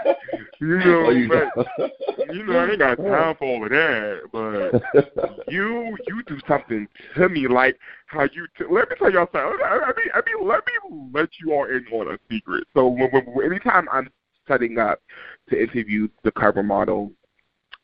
You 0.61 0.79
know, 0.79 1.07
oh, 1.07 1.11
you, 1.11 1.27
but, 1.27 2.35
you 2.35 2.45
know, 2.45 2.59
I 2.59 2.69
ain't 2.69 2.79
got 2.81 2.97
time 2.97 3.35
for 3.37 3.45
all 3.47 3.65
of 3.65 3.71
that. 3.71 4.21
But 4.31 5.49
you, 5.49 5.97
you 6.07 6.23
do 6.27 6.39
something 6.47 6.87
to 7.17 7.29
me 7.31 7.49
like 7.49 7.79
how 8.07 8.25
you. 8.25 8.47
T- 8.59 8.65
let 8.71 8.91
me 8.91 8.97
tell 8.99 9.11
y'all 9.11 9.29
something. 9.33 9.59
I 9.65 9.93
mean, 9.97 10.11
I 10.13 10.21
mean, 10.27 10.47
let 10.47 10.61
me 10.67 11.09
let 11.15 11.31
you 11.41 11.55
all 11.55 11.65
in 11.65 11.87
on 11.93 12.15
a 12.15 12.19
secret. 12.31 12.65
So 12.75 12.89
when, 12.89 13.09
when, 13.11 13.47
anytime 13.47 13.89
I'm 13.91 14.11
setting 14.47 14.79
up 14.79 15.01
to 15.49 15.61
interview 15.61 16.09
the 16.25 16.33
cover 16.33 16.63
model, 16.63 17.13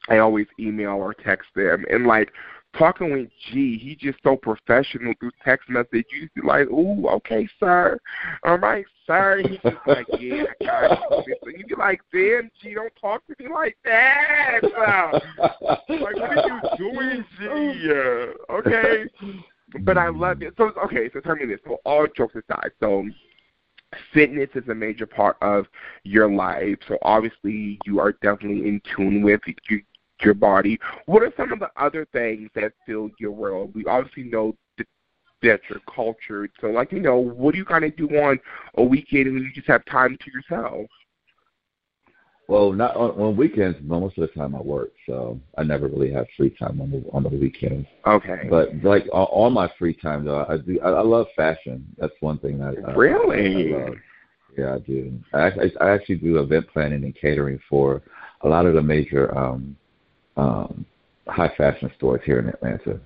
I 0.08 0.18
always 0.18 0.46
email 0.58 0.92
or 0.92 1.14
text 1.14 1.48
them. 1.54 1.84
And 1.90 2.06
like 2.06 2.32
talking 2.76 3.12
with 3.12 3.28
G, 3.50 3.78
he's 3.78 3.96
just 3.96 4.22
so 4.22 4.36
professional 4.36 5.14
through 5.18 5.32
text 5.44 5.68
message. 5.68 6.06
You 6.10 6.28
like, 6.44 6.68
"Ooh, 6.68 7.08
okay, 7.08 7.48
sir. 7.58 7.98
All 8.44 8.58
right, 8.58 8.84
sir." 9.06 9.42
He's 9.42 9.58
just 9.62 9.76
like, 9.86 10.06
"Yeah, 10.18 10.44
I 10.60 10.64
got 10.64 11.26
you." 11.26 11.36
And 11.42 11.58
you 11.58 11.66
be 11.66 11.74
like, 11.76 12.00
"Damn, 12.12 12.50
G, 12.62 12.74
don't 12.74 12.92
talk 13.00 13.22
to 13.26 13.34
me 13.38 13.48
like 13.52 13.76
that." 13.84 14.60
Like, 15.88 16.00
what 16.00 16.18
are 16.20 16.36
you 16.36 16.60
doing, 16.76 17.24
G? 17.38 17.44
Okay. 18.50 19.04
But 19.80 19.98
I 19.98 20.08
love 20.08 20.42
it. 20.42 20.54
So 20.56 20.72
okay, 20.84 21.10
so 21.12 21.20
tell 21.20 21.34
me 21.36 21.46
this. 21.46 21.60
So 21.64 21.78
all 21.84 22.06
jokes 22.16 22.36
aside, 22.36 22.70
so 22.78 23.04
fitness 24.12 24.48
is 24.54 24.68
a 24.68 24.74
major 24.74 25.06
part 25.06 25.36
of 25.42 25.66
your 26.04 26.30
life. 26.30 26.78
So 26.86 26.98
obviously 27.02 27.78
you 27.84 27.98
are 28.00 28.12
definitely 28.12 28.68
in 28.68 28.80
tune 28.94 29.22
with 29.22 29.40
your, 29.68 29.80
your 30.22 30.34
body. 30.34 30.78
What 31.06 31.22
are 31.22 31.32
some 31.36 31.52
of 31.52 31.58
the 31.58 31.70
other 31.76 32.06
things 32.12 32.50
that 32.54 32.72
fill 32.86 33.10
your 33.18 33.32
world? 33.32 33.72
We 33.74 33.84
obviously 33.86 34.24
know 34.24 34.56
that, 34.78 34.86
you're 35.70 35.80
cultured. 35.94 36.50
So 36.60 36.68
like, 36.68 36.90
you 36.90 36.98
know, 36.98 37.18
what 37.18 37.52
do 37.52 37.58
you 37.58 37.64
kind 37.64 37.84
of 37.84 37.96
do 37.96 38.08
on 38.08 38.40
a 38.78 38.82
weekend 38.82 39.32
when 39.32 39.44
you 39.44 39.52
just 39.54 39.68
have 39.68 39.84
time 39.84 40.18
to 40.20 40.30
yourself? 40.32 40.88
Well, 42.48 42.72
not 42.72 42.96
on, 42.96 43.10
on 43.10 43.36
weekends. 43.36 43.78
Most 43.82 44.18
of 44.18 44.22
the 44.22 44.34
time 44.40 44.54
I 44.54 44.60
work, 44.60 44.90
so 45.06 45.40
I 45.58 45.64
never 45.64 45.88
really 45.88 46.12
have 46.12 46.26
free 46.36 46.50
time 46.50 46.80
on 46.80 46.90
the 46.90 47.04
on 47.12 47.24
the 47.24 47.28
weekends. 47.28 47.86
Okay. 48.06 48.46
But 48.48 48.70
like 48.84 49.04
on, 49.12 49.26
on 49.30 49.52
my 49.52 49.70
free 49.78 49.94
time 49.94 50.24
though, 50.24 50.44
I 50.48 50.56
do. 50.56 50.80
I, 50.80 50.90
I 50.90 51.02
love 51.02 51.26
fashion. 51.34 51.84
That's 51.98 52.12
one 52.20 52.38
thing 52.38 52.58
that 52.58 52.76
I, 52.86 52.92
really. 52.92 53.74
I, 53.74 53.78
I 53.78 53.84
love. 53.84 53.94
Yeah, 54.56 54.74
I 54.74 54.78
do. 54.78 55.18
I, 55.32 55.38
I 55.38 55.70
I 55.80 55.90
actually 55.90 56.16
do 56.16 56.38
event 56.38 56.66
planning 56.72 57.04
and 57.04 57.14
catering 57.14 57.58
for 57.68 58.02
a 58.42 58.48
lot 58.48 58.66
of 58.66 58.74
the 58.74 58.82
major 58.82 59.36
um 59.36 59.76
um, 60.36 60.84
high 61.26 61.52
fashion 61.56 61.90
stores 61.96 62.20
here 62.24 62.38
in 62.38 62.48
Atlanta. 62.48 63.00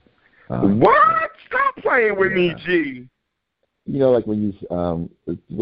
Um, 0.49 0.81
what? 0.81 1.31
Stop 1.47 1.77
playing 1.77 2.19
with 2.19 2.33
yeah. 2.33 2.37
me, 2.37 2.55
G. 2.65 3.09
You 3.87 3.99
know, 3.99 4.11
like 4.11 4.27
when 4.27 4.43
you 4.43 4.77
um, 4.77 5.11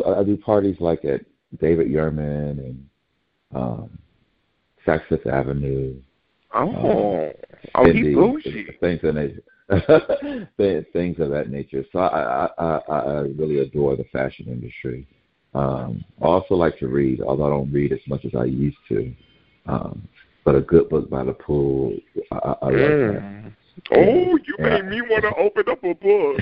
I 0.06 0.22
do 0.22 0.37
parties 0.37 0.76
like 0.80 1.04
at 1.04 1.20
David 1.60 1.88
Yurman 1.88 2.58
and 2.58 2.88
um, 3.54 3.98
Saks 4.87 5.06
Fifth 5.08 5.26
Avenue. 5.26 5.96
Oh, 6.54 6.68
um, 6.68 7.32
oh, 7.75 7.92
he 7.92 8.14
bougie. 8.14 8.66
Things 8.80 9.00
of 9.02 9.14
that 9.14 9.42
things 10.92 11.16
of 11.20 11.30
that 11.30 11.50
nature. 11.50 11.84
So 11.92 11.98
I, 11.98 12.46
I, 12.46 12.50
I, 12.58 12.98
I 12.98 13.12
really 13.38 13.58
adore 13.58 13.96
the 13.96 14.04
fashion 14.04 14.46
industry. 14.46 15.06
Um, 15.54 16.04
I 16.22 16.26
also 16.26 16.54
like 16.54 16.78
to 16.78 16.88
read, 16.88 17.20
although 17.20 17.46
I 17.46 17.50
don't 17.50 17.72
read 17.72 17.92
as 17.92 18.00
much 18.06 18.25
as 18.25 18.34
I 18.34 18.44
used 18.44 18.78
to. 18.88 19.12
Um, 19.66 20.08
but 20.49 20.57
a 20.57 20.62
good 20.62 20.88
book 20.88 21.11
by 21.11 21.23
the 21.25 21.35
pool, 21.35 21.93
I, 22.33 22.37
I 22.38 22.64
like 22.64 22.75
mm. 22.75 23.45
that. 23.45 23.52
Oh, 23.93 24.38
you 24.47 24.57
yeah. 24.59 24.81
made 24.81 24.87
me 24.87 25.02
want 25.02 25.25
to 25.25 25.35
open 25.37 25.69
up 25.69 25.85
a 25.85 25.93
book. 25.93 26.40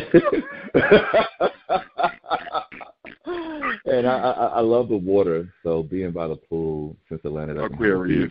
and 3.85 4.07
I, 4.07 4.17
I 4.17 4.47
I 4.47 4.61
love 4.61 4.91
the 4.91 4.97
water, 4.97 5.53
so 5.65 5.83
being 5.83 6.13
by 6.13 6.29
the 6.29 6.37
pool 6.37 6.95
since 7.09 7.21
Atlanta 7.25 7.65
Aquarius. 7.65 8.31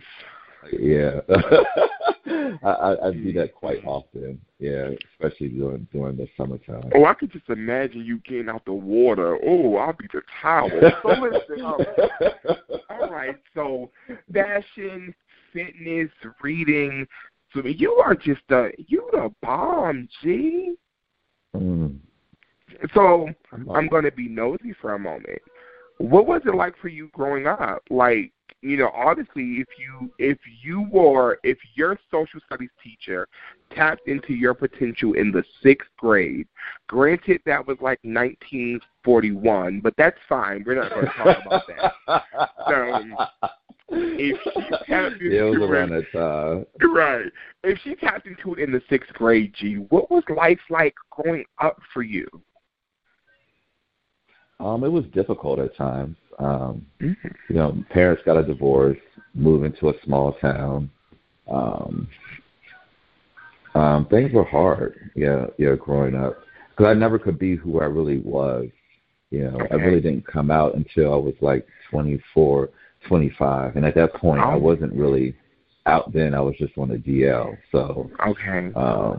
Yeah, 0.72 1.20
I, 2.64 2.70
I 2.70 3.08
I 3.08 3.12
do 3.12 3.34
that 3.34 3.54
quite 3.54 3.84
often. 3.84 4.40
Yeah, 4.58 4.88
especially 5.12 5.48
during 5.48 5.86
during 5.92 6.16
the 6.16 6.26
summertime. 6.38 6.90
Oh, 6.94 7.04
I 7.04 7.12
could 7.12 7.32
just 7.32 7.50
imagine 7.50 8.02
you 8.02 8.18
getting 8.20 8.48
out 8.48 8.64
the 8.64 8.72
water. 8.72 9.38
Oh, 9.44 9.76
I'll 9.76 9.92
be 9.92 10.08
the 10.10 10.22
towel. 10.40 10.70
So 11.02 11.08
listen, 11.08 11.64
all 11.64 11.76
right. 11.78 12.40
all 12.90 13.10
right. 13.10 13.36
So 13.54 13.90
fashion, 14.32 15.14
fitness, 15.56 16.10
reading. 16.42 17.06
So 17.54 17.62
you 17.64 17.92
are 17.92 18.14
just 18.14 18.42
a 18.50 18.70
you 18.76 19.08
the 19.12 19.32
bomb, 19.42 20.08
G. 20.22 20.74
Mm. 21.54 21.98
So 22.94 23.28
I'm 23.72 23.88
going 23.88 24.04
to 24.04 24.12
be 24.12 24.28
nosy 24.28 24.74
for 24.80 24.94
a 24.94 24.98
moment. 24.98 25.40
What 25.98 26.26
was 26.26 26.42
it 26.44 26.54
like 26.54 26.76
for 26.76 26.88
you 26.88 27.08
growing 27.14 27.46
up? 27.46 27.82
Like, 27.88 28.32
you 28.60 28.76
know, 28.76 28.90
obviously, 28.94 29.60
if 29.60 29.68
you 29.78 30.12
if 30.18 30.38
you 30.62 30.86
were 30.90 31.38
if 31.42 31.56
your 31.74 31.98
social 32.10 32.40
studies 32.44 32.68
teacher 32.82 33.26
tapped 33.74 34.06
into 34.08 34.34
your 34.34 34.52
potential 34.52 35.14
in 35.14 35.30
the 35.30 35.44
sixth 35.62 35.88
grade, 35.96 36.46
granted 36.86 37.40
that 37.46 37.66
was 37.66 37.78
like 37.80 37.98
1941, 38.02 39.80
but 39.80 39.94
that's 39.96 40.18
fine. 40.28 40.64
We're 40.66 40.82
not 40.82 40.90
going 40.90 41.06
to 41.06 41.12
talk 41.12 41.46
about 41.46 41.62
that. 41.68 41.92
So, 42.68 43.16
if 43.88 44.38
she 44.42 44.60
tapped 44.86 45.20
into 45.20 45.24
yeah, 45.34 45.42
it 45.42 45.58
was 45.58 45.68
around 45.68 45.90
that 45.90 46.10
time. 46.12 46.66
Right. 46.92 47.26
If 47.64 47.78
she 47.84 47.94
tapped 47.94 48.26
into 48.26 48.54
it 48.54 48.60
in 48.60 48.72
the 48.72 48.82
sixth 48.88 49.12
grade, 49.14 49.54
G, 49.58 49.74
what 49.90 50.10
was 50.10 50.22
life 50.34 50.60
like 50.70 50.94
growing 51.10 51.44
up 51.60 51.78
for 51.92 52.02
you? 52.02 52.26
Um, 54.58 54.84
it 54.84 54.90
was 54.90 55.04
difficult 55.12 55.58
at 55.58 55.76
times. 55.76 56.16
Um, 56.38 56.86
mm-hmm. 57.00 57.28
You 57.48 57.56
know, 57.56 57.84
parents 57.90 58.22
got 58.24 58.38
a 58.38 58.42
divorce, 58.42 58.98
moved 59.34 59.64
into 59.64 59.90
a 59.90 60.02
small 60.04 60.32
town. 60.34 60.90
Um, 61.50 62.08
um, 63.74 64.06
things 64.06 64.32
were 64.32 64.44
hard. 64.44 65.10
Yeah, 65.14 65.46
yeah, 65.58 65.74
growing 65.74 66.14
up 66.14 66.38
because 66.70 66.90
I 66.90 66.94
never 66.94 67.18
could 67.18 67.38
be 67.38 67.56
who 67.56 67.80
I 67.80 67.84
really 67.84 68.18
was. 68.18 68.68
You 69.30 69.50
know, 69.50 69.60
okay. 69.60 69.68
I 69.72 69.74
really 69.76 70.00
didn't 70.00 70.26
come 70.26 70.50
out 70.50 70.76
until 70.76 71.12
I 71.12 71.16
was 71.16 71.34
like 71.40 71.66
24, 71.90 72.70
25, 73.08 73.76
and 73.76 73.84
at 73.84 73.94
that 73.94 74.14
point, 74.14 74.40
oh. 74.42 74.50
I 74.50 74.56
wasn't 74.56 74.92
really 74.92 75.36
out. 75.86 76.12
Then 76.12 76.34
I 76.34 76.40
was 76.40 76.54
just 76.58 76.76
on 76.78 76.88
the 76.88 76.96
DL. 76.96 77.56
So 77.72 78.10
okay. 78.26 78.70
Uh, 78.74 79.16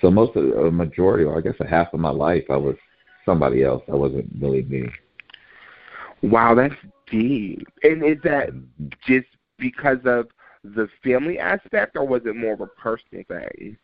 so 0.00 0.10
most 0.10 0.36
of 0.36 0.44
a 0.66 0.70
majority, 0.70 1.24
or 1.24 1.38
I 1.38 1.40
guess 1.40 1.54
a 1.60 1.66
half 1.66 1.94
of 1.94 2.00
my 2.00 2.10
life, 2.10 2.44
I 2.50 2.56
was 2.56 2.76
somebody 3.24 3.62
else. 3.62 3.82
I 3.88 3.94
wasn't 3.94 4.28
really 4.40 4.62
me. 4.62 4.88
Wow, 6.22 6.54
that's 6.54 6.74
deep. 7.10 7.66
And 7.82 8.04
is 8.04 8.18
that 8.24 8.50
just 9.06 9.26
because 9.58 9.98
of 10.04 10.28
the 10.64 10.88
family 11.02 11.38
aspect, 11.38 11.96
or 11.96 12.06
was 12.06 12.22
it 12.24 12.36
more 12.36 12.52
of 12.52 12.60
a 12.60 12.66
personal 12.66 13.24
thing? 13.28 13.76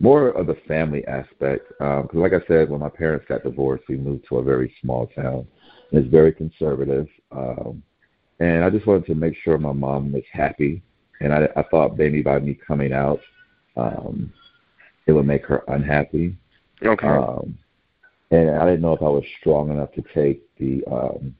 More 0.00 0.28
of 0.28 0.46
the 0.46 0.56
family 0.66 1.06
aspect, 1.06 1.68
because 1.78 2.08
um, 2.12 2.20
like 2.20 2.32
I 2.32 2.46
said, 2.46 2.70
when 2.70 2.80
my 2.80 2.88
parents 2.88 3.26
got 3.28 3.42
divorced, 3.42 3.84
we 3.88 3.96
moved 3.96 4.26
to 4.28 4.38
a 4.38 4.42
very 4.42 4.72
small 4.80 5.08
town. 5.08 5.46
It's 5.90 6.08
very 6.08 6.32
conservative, 6.32 7.08
um, 7.32 7.82
and 8.40 8.64
I 8.64 8.70
just 8.70 8.86
wanted 8.86 9.06
to 9.06 9.14
make 9.14 9.34
sure 9.42 9.58
my 9.58 9.72
mom 9.72 10.12
was 10.12 10.24
happy. 10.32 10.82
And 11.20 11.32
I, 11.32 11.48
I 11.56 11.62
thought 11.64 11.98
maybe 11.98 12.22
by 12.22 12.38
me 12.38 12.54
coming 12.54 12.92
out, 12.92 13.20
um, 13.76 14.32
it 15.06 15.12
would 15.12 15.26
make 15.26 15.44
her 15.46 15.64
unhappy. 15.68 16.36
Okay. 16.84 17.08
Um, 17.08 17.58
and 18.30 18.50
I 18.50 18.64
didn't 18.64 18.82
know 18.82 18.92
if 18.92 19.02
I 19.02 19.08
was 19.08 19.24
strong 19.40 19.70
enough 19.70 19.92
to 19.92 20.04
take 20.14 20.42
the 20.58 20.82
um 20.90 21.34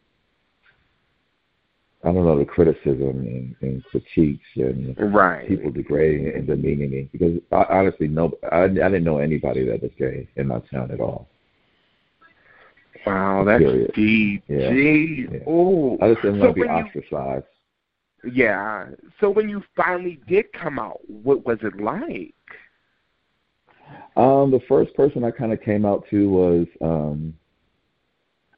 I 2.05 2.13
don't 2.13 2.25
know 2.25 2.39
the 2.39 2.45
criticism 2.45 3.01
and, 3.01 3.57
and 3.61 3.85
critiques 3.85 4.47
and 4.55 4.97
right. 5.13 5.49
people 5.49 5.71
degrading 5.73 6.33
and 6.33 6.47
demeaning 6.47 6.91
me 6.91 7.09
because 7.13 7.39
I, 7.53 7.65
honestly 7.71 8.09
no 8.09 8.33
I, 8.51 8.65
I 8.65 8.69
didn't 8.69 9.05
know 9.05 9.19
anybody 9.19 9.67
that 9.67 9.83
was 9.83 9.91
gay 9.99 10.29
in 10.37 10.47
my 10.47 10.61
town 10.73 10.91
at 10.91 11.01
all. 11.01 11.29
Wow, 13.09 13.45
that's 13.45 13.63
Period. 13.63 13.93
deep. 13.95 14.45
Yeah. 14.49 14.71
Yeah. 14.71 15.39
Oh, 15.47 15.99
I 16.01 16.09
just 16.09 16.23
didn't 16.23 16.41
want 16.41 16.51
so 16.51 16.55
to 16.55 16.61
be 16.61 16.69
ostracized. 16.69 17.45
You, 18.25 18.33
yeah. 18.33 18.87
So 19.21 19.31
when 19.31 19.49
you 19.49 19.63
finally 19.77 20.21
did 20.29 20.53
come 20.53 20.79
out, 20.79 21.01
what 21.09 21.47
was 21.47 21.59
it 21.63 21.81
like? 21.81 22.35
Um, 24.17 24.51
the 24.51 24.61
first 24.69 24.95
person 24.95 25.25
I 25.25 25.31
kind 25.31 25.53
of 25.53 25.63
came 25.63 25.87
out 25.87 26.05
to 26.11 26.29
was 26.29 26.67
um, 26.83 27.35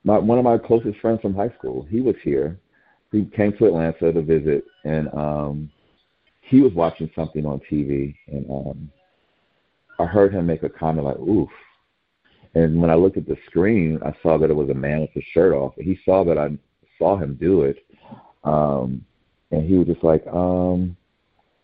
my 0.05 0.19
one 0.19 0.39
of 0.39 0.45
my 0.45 0.59
closest 0.59 0.99
friends 1.01 1.21
from 1.21 1.35
high 1.35 1.53
school. 1.59 1.87
He 1.91 2.01
was 2.01 2.17
here. 2.23 2.59
He 3.13 3.25
came 3.37 3.57
to 3.59 3.67
Atlanta 3.67 4.13
to 4.13 4.23
visit, 4.23 4.65
and 4.85 5.13
um, 5.15 5.71
he 6.41 6.61
was 6.61 6.73
watching 6.73 7.11
something 7.15 7.45
on 7.45 7.61
TV, 7.71 8.15
and 8.29 8.49
um, 8.51 8.91
I 9.99 10.07
heard 10.07 10.33
him 10.33 10.47
make 10.47 10.63
a 10.63 10.69
comment 10.69 11.07
like 11.07 11.19
"oof," 11.19 11.51
and 12.55 12.81
when 12.81 12.91
I 12.91 12.95
looked 12.95 13.17
at 13.17 13.27
the 13.27 13.37
screen, 13.47 14.01
I 14.05 14.13
saw 14.23 14.39
that 14.39 14.51
it 14.51 14.57
was 14.57 14.71
a 14.71 14.75
man 14.75 15.01
with 15.01 15.11
his 15.13 15.25
shirt 15.33 15.53
off. 15.53 15.75
He 15.77 15.99
saw 16.05 16.25
that 16.25 16.39
I 16.39 16.51
saw 16.99 17.17
him 17.17 17.37
do 17.41 17.63
it, 17.63 17.85
um, 18.45 19.05
and 19.51 19.69
he 19.69 19.77
was 19.77 19.87
just 19.87 20.03
like, 20.03 20.27
um, 20.27 20.97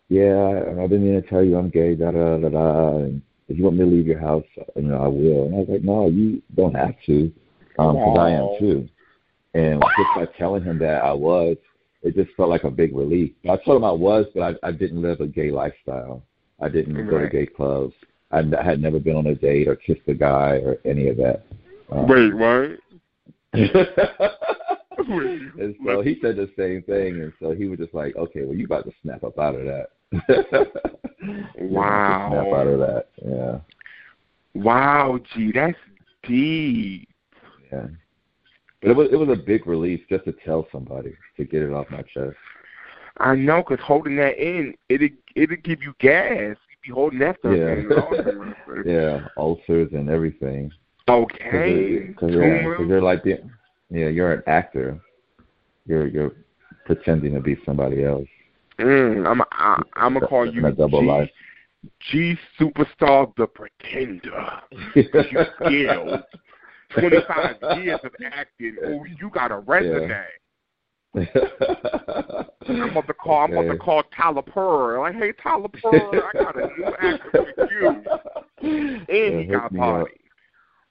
"Yeah, 0.09 0.63
I've 0.81 0.89
been 0.89 1.03
meaning 1.03 1.21
to 1.21 1.27
tell 1.27 1.43
you 1.43 1.57
I'm 1.57 1.69
gay." 1.69 1.95
Da 1.95 2.11
da 2.11 2.37
da 2.37 2.49
da. 2.49 2.97
And 2.97 3.21
if 3.47 3.57
you 3.57 3.63
want 3.63 3.77
me 3.77 3.85
to 3.85 3.89
leave 3.89 4.07
your 4.07 4.19
house, 4.19 4.45
you 4.75 4.83
know, 4.83 4.97
I 4.97 5.07
will. 5.07 5.45
And 5.45 5.55
I 5.55 5.57
was 5.59 5.67
like, 5.69 5.83
no, 5.83 6.07
you 6.09 6.41
don't 6.55 6.75
have 6.75 6.95
to, 7.05 7.31
because 7.69 8.15
um, 8.15 8.19
I 8.19 8.31
am 8.31 8.49
too. 8.59 8.87
And 9.53 9.81
just 9.81 10.09
by 10.15 10.25
telling 10.37 10.63
him 10.63 10.77
that 10.79 11.03
I 11.03 11.13
was, 11.13 11.57
it 12.03 12.15
just 12.15 12.35
felt 12.35 12.49
like 12.49 12.63
a 12.63 12.71
big 12.71 12.95
relief. 12.95 13.31
I 13.49 13.57
told 13.57 13.77
him 13.77 13.83
I 13.83 13.91
was, 13.91 14.25
but 14.33 14.57
I, 14.63 14.67
I 14.67 14.71
didn't 14.71 15.01
live 15.01 15.19
a 15.19 15.27
gay 15.27 15.49
lifestyle. 15.49 16.23
I 16.61 16.69
didn't 16.69 16.95
right. 16.95 17.09
go 17.09 17.19
to 17.19 17.29
gay 17.29 17.45
clubs. 17.45 17.93
I, 18.31 18.39
I 18.39 18.63
had 18.63 18.81
never 18.81 18.99
been 18.99 19.15
on 19.15 19.27
a 19.27 19.35
date 19.35 19.67
or 19.67 19.75
kissed 19.75 20.07
a 20.07 20.13
guy 20.13 20.61
or 20.63 20.77
any 20.85 21.07
of 21.07 21.17
that. 21.17 21.43
Um, 21.91 22.07
Wait, 22.07 22.33
what? 22.33 22.77
and 25.07 25.75
so 25.85 26.01
he 26.01 26.17
said 26.21 26.35
the 26.35 26.49
same 26.57 26.83
thing, 26.83 27.21
and 27.21 27.33
so 27.39 27.51
he 27.51 27.65
was 27.65 27.79
just 27.79 27.93
like, 27.93 28.15
"Okay, 28.17 28.43
well, 28.43 28.55
you 28.55 28.65
about 28.65 28.85
to 28.85 28.91
snap 29.01 29.23
up 29.23 29.39
out 29.39 29.55
of 29.55 29.65
that." 29.65 29.89
wow. 31.57 32.29
Snap 32.31 32.53
out 32.53 32.67
of 32.67 32.79
that. 32.79 33.07
Yeah. 33.25 33.59
Wow, 34.53 35.19
gee, 35.33 35.51
that's 35.53 35.77
deep. 36.23 37.07
Yeah. 37.71 37.87
But 38.81 38.91
it 38.91 38.95
was 38.97 39.07
it 39.11 39.15
was 39.15 39.29
a 39.29 39.41
big 39.41 39.65
relief 39.65 40.01
just 40.09 40.25
to 40.25 40.33
tell 40.45 40.67
somebody 40.71 41.15
to 41.37 41.45
get 41.45 41.61
it 41.61 41.71
off 41.71 41.89
my 41.89 42.01
chest. 42.01 42.35
I 43.17 43.35
know, 43.35 43.63
cause 43.63 43.79
holding 43.83 44.15
that 44.17 44.37
in, 44.37 44.75
it'll 44.89 45.09
it'll 45.35 45.55
give 45.57 45.81
you 45.81 45.93
gas. 45.99 46.57
Be 46.87 46.93
holding 46.93 47.19
that 47.19 47.37
stuff 47.39 47.53
yeah. 47.53 48.83
yeah, 48.85 49.27
ulcers 49.35 49.89
and 49.91 50.09
everything. 50.09 50.71
Okay. 51.09 52.05
Because 52.07 52.31
you're, 52.31 52.61
you're, 52.61 52.85
you're 52.85 53.01
like 53.01 53.23
the 53.23 53.41
yeah, 53.89 54.07
you're 54.07 54.31
an 54.31 54.43
actor. 54.47 54.97
You're 55.85 56.07
you're 56.07 56.31
pretending 56.85 57.33
to 57.33 57.41
be 57.41 57.57
somebody 57.65 58.05
else. 58.05 58.27
Mm, 58.79 59.27
I'm 59.27 59.41
I, 59.51 59.81
I'm 59.95 60.13
gonna 60.13 60.27
call 60.27 60.45
you 60.45 60.61
double 60.71 61.01
G, 61.01 61.07
life. 61.07 61.29
G 62.09 62.37
superstar 62.57 63.33
the 63.35 63.47
pretender. 63.47 64.61
you 64.95 65.03
skilled. 65.65 66.23
Twenty 66.91 67.17
five 67.27 67.83
years 67.83 67.99
of 68.03 68.11
acting. 68.31 68.77
Oh, 68.85 69.03
you 69.19 69.29
got 69.29 69.51
a 69.51 69.57
resume. 69.57 70.07
Yeah. 70.07 70.21
I'm 71.15 72.89
about 72.89 73.07
to 73.07 73.13
call. 73.13 73.45
I'm 73.45 73.53
about 73.53 73.71
to 73.71 73.77
call 73.77 74.03
Tyler. 74.15 74.99
Like, 74.99 75.15
hey, 75.15 75.33
Tyler 75.41 75.69
I 75.83 76.29
got 76.33 76.55
a 76.55 76.67
new 76.77 76.85
actor 76.99 77.45
for 77.55 77.71
you, 77.71 77.87
and 78.61 79.07
yeah, 79.09 79.39
he 79.39 79.45
got 79.45 79.73
body. 79.73 80.11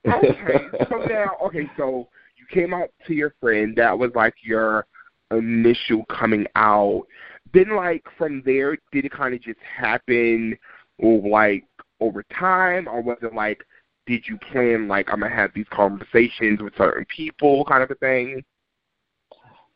Okay, 0.06 0.58
so 0.88 0.96
now, 1.08 1.36
okay, 1.44 1.70
so 1.76 2.08
you 2.36 2.46
came 2.50 2.72
out 2.72 2.90
to 3.06 3.14
your 3.14 3.34
friend. 3.40 3.76
That 3.76 3.98
was 3.98 4.10
like 4.14 4.34
your 4.42 4.86
initial 5.30 6.04
coming 6.06 6.46
out 6.54 7.06
then 7.56 7.74
like 7.74 8.04
from 8.18 8.42
there, 8.44 8.76
did 8.92 9.04
it 9.04 9.12
kind 9.12 9.34
of 9.34 9.40
just 9.40 9.58
happen, 9.60 10.56
or 10.98 11.28
like 11.28 11.64
over 12.00 12.22
time, 12.38 12.88
or 12.88 13.00
was 13.02 13.18
it 13.22 13.34
like, 13.34 13.64
did 14.06 14.24
you 14.26 14.38
plan 14.50 14.88
like 14.88 15.08
I'm 15.10 15.20
gonna 15.20 15.34
have 15.34 15.52
these 15.54 15.66
conversations 15.70 16.60
with 16.60 16.76
certain 16.76 17.06
people, 17.14 17.64
kind 17.64 17.82
of 17.82 17.90
a 17.90 17.94
thing? 17.96 18.44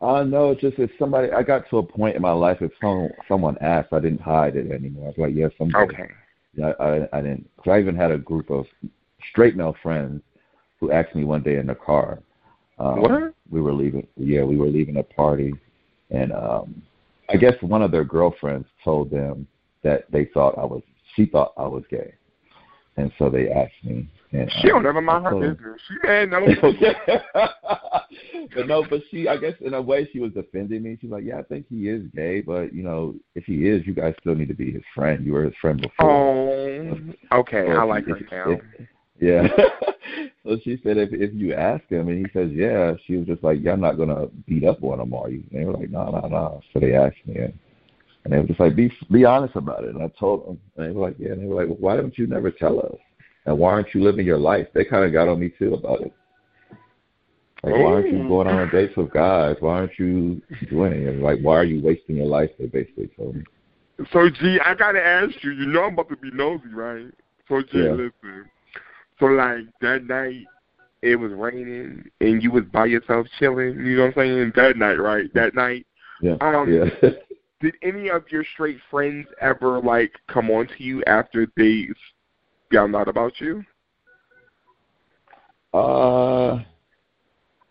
Uh, 0.01 0.23
no, 0.23 0.51
it's 0.51 0.61
just 0.63 0.79
if 0.79 0.91
somebody, 0.99 1.31
I 1.31 1.43
got 1.43 1.69
to 1.71 1.79
a 1.79 1.83
point 1.83 2.17
in 2.17 2.23
my 2.23 2.33
life 2.33 2.59
if 2.63 2.73
some, 2.81 3.11
someone 3.29 3.59
asked, 3.61 3.93
I 3.93 4.01
didn't 4.01 4.23
hide 4.23 4.57
it 4.57 4.71
anymore. 4.71 5.07
I 5.07 5.09
was 5.09 5.19
like, 5.19 5.35
yes, 5.35 5.51
I'm. 5.61 5.75
Okay. 5.75 6.09
Yeah, 6.55 6.73
I, 6.81 7.07
I 7.13 7.21
didn't. 7.21 7.49
Cause 7.59 7.73
I 7.73 7.81
even 7.81 7.95
had 7.95 8.11
a 8.11 8.19
group 8.19 8.51
of 8.51 8.67
straight 9.31 9.57
male 9.57 9.77
friends 9.83 10.23
who 10.81 10.91
asked 10.91 11.15
me 11.15 11.25
one 11.25 11.43
day 11.43 11.59
in 11.59 11.67
the 11.67 11.75
car. 11.75 12.19
Um, 12.79 13.03
what? 13.03 13.35
We 13.51 13.61
were 13.61 13.75
leaving. 13.75 14.07
Yeah, 14.17 14.43
we 14.45 14.57
were 14.57 14.67
leaving 14.67 14.97
a 14.97 15.03
party, 15.03 15.55
and 16.11 16.33
um, 16.33 16.83
I 17.29 17.37
guess 17.37 17.55
one 17.61 17.83
of 17.83 17.91
their 17.91 18.05
girlfriends 18.05 18.67
told 18.83 19.11
them 19.11 19.47
that 19.83 20.11
they 20.11 20.31
thought 20.33 20.57
I 20.59 20.65
was. 20.65 20.83
She 21.15 21.27
thought 21.27 21.53
I 21.59 21.67
was 21.67 21.85
gay, 21.91 22.15
and 22.97 23.13
so 23.19 23.29
they 23.29 23.51
asked 23.51 23.85
me. 23.85 24.09
And, 24.33 24.51
she 24.61 24.69
don't 24.69 24.79
um, 24.79 24.83
never 24.85 25.01
mind 25.01 25.27
her 25.27 25.39
business. 25.39 25.81
She 25.89 26.09
ain't 26.09 26.31
no. 26.31 26.47
but 28.55 28.67
no, 28.67 28.85
but 28.89 29.01
she, 29.11 29.29
I 29.29 29.37
guess 29.37 29.55
in 29.61 29.75
a 29.75 29.81
way, 29.83 30.09
she 30.13 30.21
was 30.21 30.33
defending 30.33 30.83
me. 30.83 30.99
She's 31.01 31.11
like, 31.11 31.25
"Yeah, 31.25 31.39
I 31.39 31.43
think 31.43 31.67
he 31.69 31.89
is 31.89 32.03
gay, 32.15 32.41
but 32.41 32.73
you 32.75 32.83
know, 32.83 33.15
if 33.35 33.45
he 33.45 33.69
is, 33.69 33.87
you 33.87 33.95
guys 33.95 34.15
still 34.21 34.35
need 34.35 34.49
to 34.49 34.55
be 34.55 34.73
his 34.73 34.83
friend. 34.95 35.25
You 35.25 35.33
were 35.33 35.45
his 35.45 35.55
friend 35.61 35.81
before." 35.81 36.11
Oh, 36.11 37.39
okay. 37.41 37.65
So 37.67 37.73
I 37.73 37.83
like 37.85 38.07
her 38.07 38.19
now. 38.31 38.51
if- 38.51 38.89
yeah. 39.21 39.47
so 40.45 40.57
she 40.65 40.81
said, 40.83 40.97
if 40.97 41.11
if 41.13 41.35
you 41.35 41.55
ask 41.55 41.85
him 41.89 42.09
and 42.09 42.27
he 42.27 42.33
says 42.33 42.51
yeah, 42.53 42.95
she 43.07 43.17
was 43.17 43.27
just 43.27 43.43
like, 43.43 43.59
"Yeah, 43.61 43.73
I'm 43.73 43.81
not 43.81 43.99
gonna 43.99 44.27
beat 44.47 44.65
up 44.65 44.83
on 44.83 45.01
him, 45.01 45.15
are 45.15 45.31
you?" 45.31 45.45
And 45.51 45.61
they 45.61 45.65
were 45.65 45.75
like, 45.75 45.91
"No, 45.91 46.11
no, 46.11 46.27
no." 46.29 46.61
So 46.73 46.81
they 46.81 46.95
asked 46.95 47.27
me, 47.27 47.37
and, 47.37 47.53
and 48.25 48.33
they 48.33 48.39
were 48.39 48.47
just 48.47 48.61
like, 48.61 48.77
"Be 48.77 48.93
be 49.11 49.25
honest 49.25 49.57
about 49.57 49.85
it." 49.85 49.95
And 49.95 50.03
I 50.03 50.09
told 50.19 50.47
them, 50.47 50.61
and 50.77 50.87
they 50.89 50.93
were 50.93 51.09
like, 51.09 51.17
"Yeah." 51.19 51.33
And 51.33 51.43
they 51.43 51.47
were 51.47 51.57
like, 51.57 51.69
well, 51.69 51.79
"Why 51.81 51.97
don't 51.97 52.17
you 52.17 52.27
never 52.27 52.51
tell 52.51 52.81
us?" 52.81 52.97
And 53.47 53.59
why 53.59 53.71
aren't 53.73 53.95
you 53.95 54.03
living 54.03 54.27
your 54.27 54.39
life? 54.39 54.67
They 54.75 54.85
kind 54.85 55.05
of 55.05 55.13
got 55.13 55.29
on 55.29 55.41
me 55.41 55.51
too 55.59 55.75
about 55.75 56.03
it. 56.03 56.13
Like, 57.63 57.75
why 57.75 57.93
aren't 57.93 58.11
you 58.11 58.27
going 58.27 58.47
on 58.47 58.71
dates 58.71 58.97
with 58.97 59.13
guys? 59.13 59.57
Why 59.61 59.81
aren't 59.81 59.99
you 59.99 60.41
doing 60.71 60.93
it? 60.93 61.21
Like, 61.21 61.41
why 61.41 61.57
are 61.57 61.65
you 61.65 61.83
wasting 61.83 62.17
your 62.17 62.27
life? 62.27 62.51
They 62.59 62.67
basically 62.67 63.11
told 63.17 63.37
me. 63.37 63.45
So 64.13 64.31
G, 64.31 64.59
I 64.65 64.75
gotta 64.75 65.05
ask 65.05 65.33
you. 65.45 65.51
You 65.51 65.67
know 65.67 65.85
I'm 65.85 65.93
about 65.93 66.09
to 66.09 66.17
be 66.17 66.31
nosy, 66.31 66.69
right? 66.73 67.13
So 67.49 67.61
G, 67.61 67.69
Yeah. 67.75 67.91
listen. 67.91 68.51
So 69.19 69.27
like 69.27 69.65
that 69.83 70.05
night, 70.05 70.47
it 71.03 71.17
was 71.17 71.33
raining 71.33 72.11
and 72.21 72.43
you 72.43 72.51
was 72.51 72.65
by 72.65 72.87
yourself 72.87 73.27
chilling. 73.39 73.75
You 73.75 73.97
know 73.97 74.07
what 74.07 74.19
I'm 74.19 74.29
saying? 74.29 74.53
That 74.57 74.77
night, 74.79 74.99
right? 74.99 75.33
That 75.35 75.55
night. 75.55 75.87
Yeah. 76.23 76.37
Um, 76.41 76.73
yeah. 76.73 77.11
Did 77.61 77.75
any 77.83 78.09
of 78.09 78.25
your 78.31 78.45
straight 78.55 78.79
friends 78.91 79.27
ever 79.43 79.81
like 79.81 80.13
come 80.29 80.51
on 80.51 80.67
to 80.67 80.83
you 80.83 81.05
after 81.05 81.47
they 81.59 81.89
found 82.73 82.97
out 82.97 83.09
about 83.09 83.39
you? 83.39 83.63
Uh, 85.75 86.63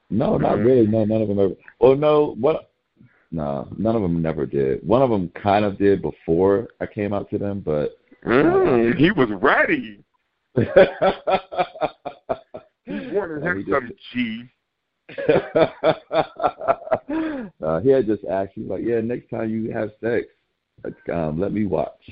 no, 0.10 0.38
not 0.38 0.58
Mhm. 0.58 0.66
really. 0.66 0.88
No, 0.88 1.06
none 1.06 1.22
of 1.22 1.28
them 1.28 1.40
ever. 1.40 1.56
Oh 1.82 1.94
no, 1.96 2.36
what? 2.40 2.70
No, 3.32 3.68
none 3.78 3.96
of 3.96 4.02
them 4.02 4.22
never 4.22 4.46
did. 4.46 4.86
One 4.88 5.02
of 5.04 5.10
them 5.10 5.30
kind 5.30 5.64
of 5.64 5.78
did 5.78 6.02
before 6.02 6.68
I 6.82 6.88
came 6.88 7.14
out 7.14 7.30
to 7.30 7.38
them, 7.38 7.60
but 7.62 7.96
Mm, 8.26 8.96
he 8.98 9.12
was 9.12 9.30
ready. 9.32 10.04
He 12.86 13.08
wanted 13.14 13.44
him 13.44 13.66
just- 13.66 13.70
some 13.70 13.92
G. 14.12 14.50
uh, 17.62 17.80
he 17.82 17.90
had 17.90 18.06
just 18.08 18.26
asked. 18.26 18.58
Was 18.58 18.68
like, 18.68 18.84
"Yeah, 18.84 19.02
next 19.02 19.30
time 19.30 19.50
you 19.50 19.72
have 19.72 19.92
sex, 20.02 20.28
um, 21.12 21.40
let 21.40 21.52
me 21.54 21.66
watch." 21.66 22.10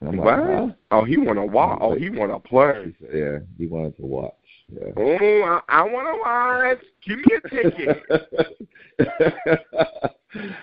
And 0.00 0.10
I'm 0.10 0.16
What? 0.18 0.26
like, 0.26 0.44
huh? 0.44 0.68
Oh, 0.90 1.04
he 1.04 1.16
wanna 1.16 1.46
watch. 1.46 1.78
Oh, 1.80 1.94
he 1.94 2.10
wanna 2.10 2.38
play. 2.38 2.92
He 3.00 3.06
said, 3.06 3.14
yeah, 3.16 3.38
he 3.56 3.66
wanted 3.66 3.96
to 3.96 4.02
watch. 4.06 4.34
Yeah. 4.68 4.90
Oh, 4.96 5.42
I, 5.68 5.80
I 5.80 5.82
wanna 5.82 6.16
watch. 6.18 6.78
Give 7.06 7.18
me 7.18 7.24
a 7.36 7.48
ticket. 7.48 8.02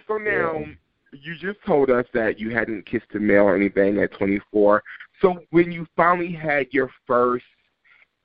So 0.07 0.17
now, 0.17 0.59
Yeah. 0.59 0.65
you 1.13 1.35
just 1.39 1.57
told 1.65 1.89
us 1.89 2.05
that 2.13 2.39
you 2.39 2.51
hadn't 2.51 2.85
kissed 2.85 3.05
a 3.15 3.19
male 3.19 3.45
or 3.45 3.55
anything 3.55 3.97
at 3.99 4.11
24. 4.11 4.83
So 5.19 5.39
when 5.49 5.71
you 5.71 5.87
finally 5.95 6.31
had 6.31 6.67
your 6.71 6.91
first 7.07 7.45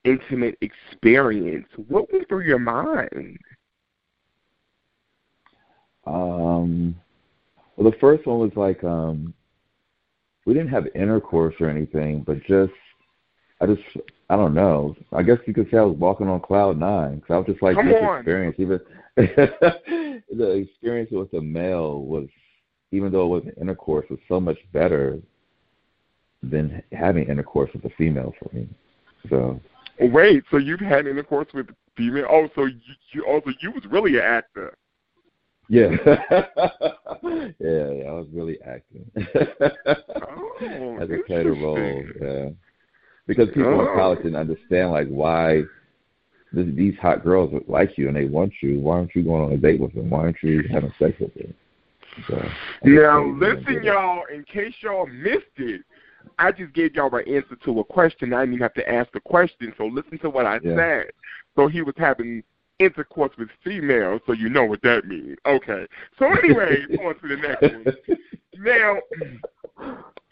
intimate 0.05 0.59
experience, 0.61 1.67
what 1.87 2.13
went 2.13 2.29
through 2.29 2.45
your 2.45 2.59
mind? 2.59 3.39
Um, 6.07 6.95
well, 7.77 7.91
the 7.91 7.97
first 7.99 8.27
one 8.27 8.41
was 8.41 8.53
like 8.57 8.83
um, 8.85 9.33
we 10.45 10.53
didn't 10.55 10.71
have 10.71 10.87
intercourse 10.95 11.55
or 11.61 11.69
anything, 11.71 12.23
but 12.27 12.43
just 12.45 12.73
I 13.61 13.67
just 13.67 13.83
I 14.31 14.37
don't 14.37 14.55
know. 14.55 14.95
I 15.13 15.23
guess 15.23 15.39
you 15.47 15.55
could 15.55 15.71
say 15.71 15.79
I 15.79 15.83
was 15.83 15.97
walking 15.97 16.29
on 16.29 16.41
cloud 16.41 16.79
nine 16.79 17.17
because 17.17 17.35
I 17.35 17.39
was 17.39 17.47
just 17.47 17.63
like 17.63 17.77
Come 17.77 17.89
this 17.89 18.03
on. 18.03 18.19
experience. 18.19 18.57
Even 18.59 18.81
the 19.17 20.51
experience 20.51 21.11
with 21.11 21.33
a 21.33 21.41
male 21.41 22.03
was, 22.03 22.29
even 22.93 23.11
though 23.11 23.25
it 23.25 23.29
wasn't 23.29 23.59
intercourse, 23.59 24.07
was 24.11 24.19
so 24.29 24.39
much 24.39 24.59
better 24.73 25.19
than 26.43 26.83
having 26.93 27.29
intercourse 27.29 27.71
with 27.73 27.85
a 27.85 27.91
female 27.97 28.35
for 28.39 28.55
me. 28.55 28.69
So 29.31 29.61
Wait, 30.01 30.45
so 30.51 30.59
you've 30.59 30.81
had 30.81 31.07
intercourse 31.07 31.49
with 31.53 31.69
female? 31.97 32.27
Oh, 32.31 32.49
so 32.55 32.67
you, 32.67 32.79
you 33.13 33.25
oh, 33.27 33.35
also 33.35 33.51
you 33.61 33.73
was 33.73 33.85
really 33.91 34.17
an 34.17 34.25
actor. 34.25 34.77
yeah, 35.71 35.91
yeah, 37.61 38.09
I 38.09 38.13
was 38.13 38.27
really 38.33 38.59
acting. 38.63 39.11
Oh, 39.17 40.99
as 41.01 41.11
a 41.11 41.19
play 41.27 41.43
a 41.43 41.51
role. 41.51 42.05
Yeah, 42.23 42.49
because 43.29 43.49
people 43.51 43.75
Oh. 43.75 43.81
in 43.83 43.87
college 43.95 44.19
didn't 44.23 44.37
understand 44.37 44.91
like 44.91 45.07
why 45.07 45.63
this, 46.53 46.67
these 46.75 46.97
hot 46.99 47.23
girls 47.23 47.53
like 47.69 47.97
you 47.97 48.09
and 48.09 48.17
they 48.17 48.25
want 48.25 48.53
you. 48.63 48.81
Why 48.81 48.97
aren't 48.97 49.15
you 49.15 49.23
going 49.23 49.43
on 49.45 49.53
a 49.53 49.57
date 49.59 49.79
with 49.79 49.95
them? 49.95 50.11
Why 50.11 50.21
aren't 50.21 50.43
you 50.43 50.65
having 50.71 50.93
sex 50.99 51.13
with 51.21 51.35
them? 51.35 51.55
So, 52.27 52.43
Now, 52.85 53.23
listen, 53.23 53.85
y'all, 53.85 54.25
in 54.33 54.43
case 54.45 54.75
y'all 54.81 55.07
missed 55.07 55.45
it, 55.59 55.83
I 56.39 56.51
just 56.51 56.73
gave 56.73 56.95
y'all 56.95 57.15
an 57.15 57.29
answer 57.29 57.55
to 57.65 57.81
a 57.81 57.85
question. 57.85 58.33
I 58.33 58.41
didn't 58.41 58.55
even 58.55 58.63
have 58.63 58.75
to 58.75 58.89
ask 58.91 59.13
the 59.13 59.21
question, 59.21 59.75
so 59.77 59.87
listen 59.87 60.19
to 60.21 60.31
what 60.31 60.47
I 60.47 60.59
Yeah. 60.63 60.75
said. 60.77 61.11
So 61.55 61.69
he 61.69 61.83
was 61.83 61.95
having 61.99 62.43
intercourse 62.79 63.37
with 63.37 63.51
females, 63.63 64.23
so 64.27 64.33
you 64.33 64.49
know 64.49 64.65
what 64.65 64.81
that 64.83 65.07
means. 65.07 65.37
Okay. 65.45 65.87
So 66.19 66.33
anyway, 66.33 66.87
on 67.05 67.19
to 67.19 67.29
the 67.29 67.37
next 67.37 67.63
one. 67.63 67.87
Now, 68.57 68.99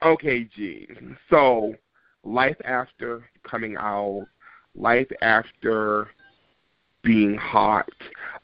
okay, 0.02 0.44
G. 0.44 0.88
So, 1.28 1.74
life 2.26 2.56
after 2.64 3.28
coming 3.48 3.76
out, 3.76 4.26
life 4.74 5.08
after 5.22 6.08
being 7.02 7.36
hot, 7.36 7.88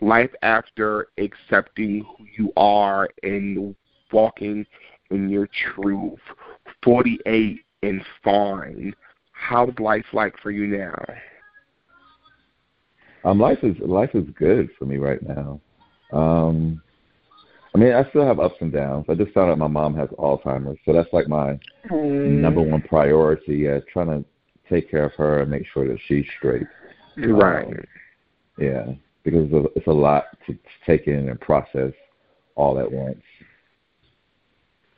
life 0.00 0.30
after 0.42 1.08
accepting 1.18 2.04
who 2.04 2.24
you 2.36 2.52
are 2.56 3.08
and 3.22 3.74
walking 4.12 4.64
in 5.10 5.28
your 5.28 5.48
truth. 5.74 6.20
48 6.84 7.60
and 7.82 8.04
fine. 8.22 8.94
How's 9.32 9.76
life 9.78 10.06
like 10.12 10.38
for 10.40 10.50
you 10.50 10.66
now? 10.66 11.04
Um, 13.24 13.38
life 13.38 13.58
is 13.62 13.76
life 13.80 14.10
is 14.14 14.24
good 14.36 14.70
for 14.78 14.84
me 14.84 14.96
right 14.96 15.20
now. 15.22 15.60
Um, 16.12 16.82
I 17.74 17.78
mean, 17.78 17.92
I 17.92 18.08
still 18.10 18.26
have 18.26 18.38
ups 18.38 18.56
and 18.60 18.72
downs. 18.72 19.06
I 19.08 19.14
just 19.14 19.32
found 19.32 19.50
out 19.50 19.58
my 19.58 19.66
mom 19.66 19.94
has 19.96 20.08
Alzheimer's, 20.10 20.78
so 20.84 20.92
that's 20.92 21.12
like 21.12 21.26
my 21.26 21.58
number 21.90 22.60
one 22.60 22.82
priority. 22.82 23.54
Yeah, 23.54 23.78
trying 23.92 24.08
to 24.08 24.24
take 24.68 24.90
care 24.90 25.04
of 25.04 25.14
her 25.14 25.40
and 25.40 25.50
make 25.50 25.64
sure 25.72 25.88
that 25.88 25.98
she's 26.06 26.26
straight. 26.38 26.66
Right. 27.16 27.66
Um, 27.66 27.84
Yeah, 28.58 28.86
because 29.24 29.48
it's 29.50 29.54
a, 29.54 29.78
it's 29.78 29.86
a 29.86 29.92
lot 29.92 30.24
to 30.46 30.58
take 30.86 31.06
in 31.06 31.30
and 31.30 31.40
process 31.40 31.92
all 32.54 32.78
at 32.78 32.90
once. 32.90 33.22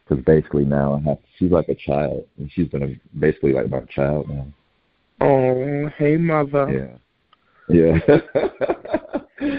Because 0.06 0.24
basically 0.24 0.64
now 0.64 0.94
I 0.94 1.08
have 1.08 1.18
she's 1.38 1.52
like 1.52 1.68
a 1.68 1.76
child, 1.76 2.26
and 2.38 2.50
she's 2.52 2.68
been 2.68 2.82
a, 2.82 3.18
basically 3.18 3.52
like 3.52 3.70
my 3.70 3.80
child 3.82 4.28
now. 4.28 4.46
Oh, 5.20 5.88
hey, 5.96 6.16
mother. 6.16 6.98
Yeah, 7.68 7.98
yeah. 8.02 8.18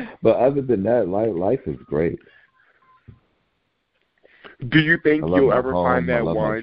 but 0.22 0.36
other 0.36 0.62
than 0.62 0.84
that, 0.84 1.08
life 1.08 1.32
life 1.34 1.62
is 1.66 1.78
great. 1.86 2.20
Do 4.70 4.80
you 4.80 4.98
think 5.04 5.24
you'll 5.26 5.54
ever 5.54 5.74
home, 5.74 5.86
find 5.86 6.10
that 6.10 6.26
one? 6.26 6.62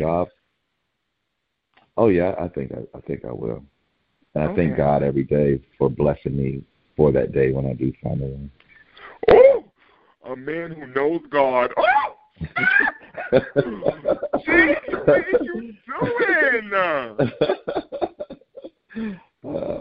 Oh 1.96 2.08
yeah, 2.08 2.34
I 2.40 2.48
think 2.48 2.72
I, 2.72 2.80
I 2.96 3.00
think 3.02 3.24
I 3.24 3.32
will. 3.32 3.62
And 4.34 4.44
I 4.44 4.54
thank 4.54 4.76
God 4.76 5.02
every 5.02 5.24
day 5.24 5.60
for 5.76 5.90
blessing 5.90 6.36
me 6.36 6.62
for 6.96 7.10
that 7.12 7.32
day 7.32 7.52
when 7.52 7.66
I 7.66 7.74
do 7.74 7.92
find 8.02 8.20
the 8.20 8.26
one. 8.26 8.50
Oh, 9.30 9.64
a 10.24 10.36
man 10.36 10.70
who 10.70 10.86
knows 10.86 11.20
God. 11.30 11.70
Oh, 11.76 12.16
what 13.30 15.08
are 15.08 15.26
you 15.32 15.38
doing? 15.52 15.76
uh, 19.44 19.71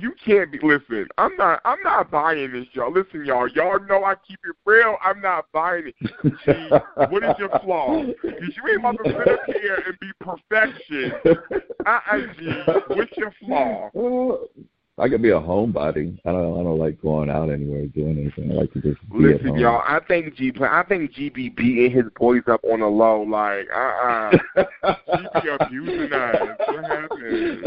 you 0.00 0.14
can't 0.24 0.50
be. 0.50 0.58
Listen, 0.62 1.06
I'm 1.18 1.36
not. 1.36 1.60
I'm 1.64 1.82
not 1.82 2.10
buying 2.10 2.52
this, 2.52 2.66
y'all. 2.72 2.92
Listen, 2.92 3.24
y'all. 3.24 3.48
Y'all 3.48 3.78
know 3.86 4.04
I 4.04 4.14
keep 4.26 4.38
it 4.44 4.56
real. 4.64 4.96
I'm 5.02 5.20
not 5.20 5.46
buying 5.52 5.88
it. 5.88 5.94
G, 6.00 6.52
what 7.10 7.22
is 7.22 7.34
your 7.38 7.50
flaw? 7.60 8.02
Because 8.22 8.56
you 8.56 8.68
ain't 8.68 8.80
about 8.80 8.96
to 9.04 9.10
sit 9.10 9.28
up 9.28 9.40
here 9.46 9.82
and 9.86 9.98
be 10.00 10.10
perfection. 10.20 11.12
Uh-uh, 11.86 12.18
G. 12.38 12.52
What's 12.88 13.16
your 13.16 13.32
flaw? 13.40 13.90
I 14.96 15.08
could 15.08 15.22
be 15.22 15.30
a 15.30 15.40
homebody. 15.40 16.18
I 16.24 16.30
don't. 16.30 16.60
I 16.60 16.62
don't 16.62 16.78
like 16.78 17.00
going 17.02 17.28
out 17.28 17.50
anywhere 17.50 17.86
doing 17.86 18.18
anything. 18.18 18.52
I 18.52 18.54
like 18.54 18.72
to 18.74 18.80
just 18.80 19.00
be 19.10 19.18
Listen, 19.18 19.40
at 19.40 19.46
home. 19.46 19.58
y'all. 19.58 19.82
I 19.86 20.00
think 20.06 20.34
G. 20.36 20.52
I 20.60 20.84
think 20.88 21.12
G 21.12 21.30
be 21.30 21.48
beating 21.48 21.90
his 21.90 22.04
boys 22.16 22.42
up 22.46 22.62
on 22.64 22.80
the 22.80 22.86
low. 22.86 23.22
Like, 23.22 23.66
uh, 23.74 24.30
uh 24.84 24.94
G 25.16 25.26
be 25.42 25.48
abusing 25.60 26.12
us. 26.12 26.36
What 26.68 26.84
happened? 26.84 27.64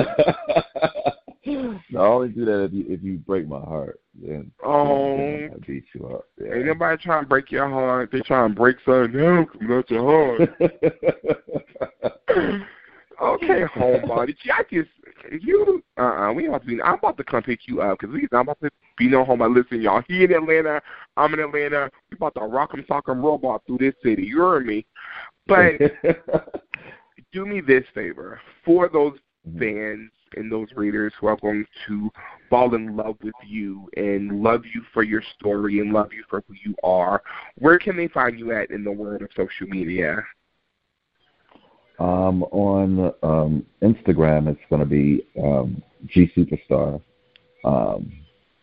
no, 1.48 1.80
I 1.96 2.06
only 2.06 2.30
do 2.30 2.46
that 2.46 2.66
if 2.66 2.74
you 2.74 2.86
if 2.90 3.04
you 3.04 3.18
break 3.18 3.48
my 3.48 3.60
heart. 3.60 4.00
Then, 4.22 4.52
Oh. 4.64 5.18
then 5.18 5.52
I 5.54 5.66
beat 5.66 5.86
you 5.94 6.08
up. 6.08 6.26
Yeah. 6.42 6.56
Ain't 6.56 6.66
nobody 6.66 7.02
trying 7.02 7.24
to 7.24 7.30
break 7.30 7.52
your 7.52 7.70
heart. 7.70 8.10
They 8.12 8.20
trying 8.22 8.50
to 8.50 8.56
break 8.56 8.78
something 8.86 9.20
else, 9.20 9.50
not 9.62 9.90
your 9.90 10.38
heart. 10.38 10.50
okay, 13.22 13.64
homebody. 13.76 14.36
Gee, 14.44 14.52
I 14.52 14.64
just 14.72 14.90
you. 15.42 15.84
Uh, 15.98 16.02
uh 16.02 16.34
we 16.34 16.48
about 16.48 16.62
to 16.62 16.68
be. 16.68 16.82
I'm 16.82 16.96
about 16.96 17.18
to 17.18 17.24
come 17.24 17.44
pick 17.44 17.68
you 17.68 17.82
up 17.82 18.00
because 18.00 18.14
we. 18.14 18.28
I'm 18.32 18.42
about 18.42 18.60
to 18.62 18.70
be 18.98 19.08
no 19.08 19.24
homebody. 19.24 19.56
Listen, 19.56 19.82
y'all. 19.82 20.04
He 20.08 20.24
in 20.24 20.34
Atlanta. 20.34 20.82
I'm 21.16 21.34
in 21.34 21.40
Atlanta. 21.40 21.90
We 22.12 22.16
about 22.16 22.36
to 22.36 22.42
rock 22.42 22.72
'em, 22.74 22.84
sock 22.88 23.06
'em, 23.10 23.22
robot 23.22 23.64
through 23.66 23.80
this 23.80 23.96
city. 24.04 24.24
You 24.24 24.40
heard 24.40 24.66
me. 24.66 24.86
But 25.48 25.80
do 27.32 27.46
me 27.46 27.62
this 27.62 27.84
favor 27.94 28.40
for 28.66 28.90
those 28.90 29.14
fans 29.58 30.12
and 30.36 30.52
those 30.52 30.68
readers 30.76 31.14
who 31.20 31.28
are 31.28 31.38
going 31.38 31.66
to 31.88 32.10
fall 32.50 32.74
in 32.76 32.96
love 32.96 33.16
with 33.24 33.34
you 33.46 33.90
and 33.98 34.44
love 34.44 34.64
you 34.74 34.82
for 34.94 35.04
your 35.04 35.22
story 35.40 35.80
and 35.80 35.94
love 35.94 36.12
you 36.14 36.24
for 36.30 36.44
who 36.48 36.56
you 36.64 36.76
are, 36.84 37.22
where 37.58 37.80
can 37.80 37.96
they 37.98 38.08
find 38.08 38.40
you 38.40 38.52
at 38.52 38.72
in 38.72 38.84
the 38.84 38.92
world 38.92 39.22
of 39.22 39.30
social 39.36 39.68
media? 39.68 40.18
Um, 42.00 42.44
on 42.44 43.14
um, 43.24 43.66
Instagram, 43.82 44.48
it's 44.48 44.62
going 44.70 44.82
to 44.82 44.86
be 44.86 45.26
um, 45.42 45.82
G 46.06 46.32
Superstar. 46.36 47.02
Um, 47.64 48.12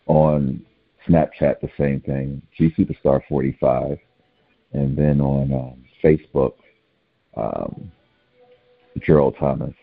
on 0.07 0.65
Snapchat, 1.09 1.61
the 1.61 1.71
same 1.79 2.01
thing, 2.01 2.41
G 2.57 2.73
Superstar 2.79 3.21
45. 3.29 3.99
And 4.73 4.97
then 4.97 5.21
on 5.21 5.53
um, 5.53 5.85
Facebook, 6.03 6.55
um, 7.37 7.91
Gerald 9.05 9.37
Thomas. 9.39 9.75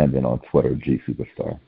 And 0.00 0.14
then 0.14 0.24
on 0.24 0.40
Twitter, 0.50 0.74
G 0.74 1.00
Superstar. 1.06 1.58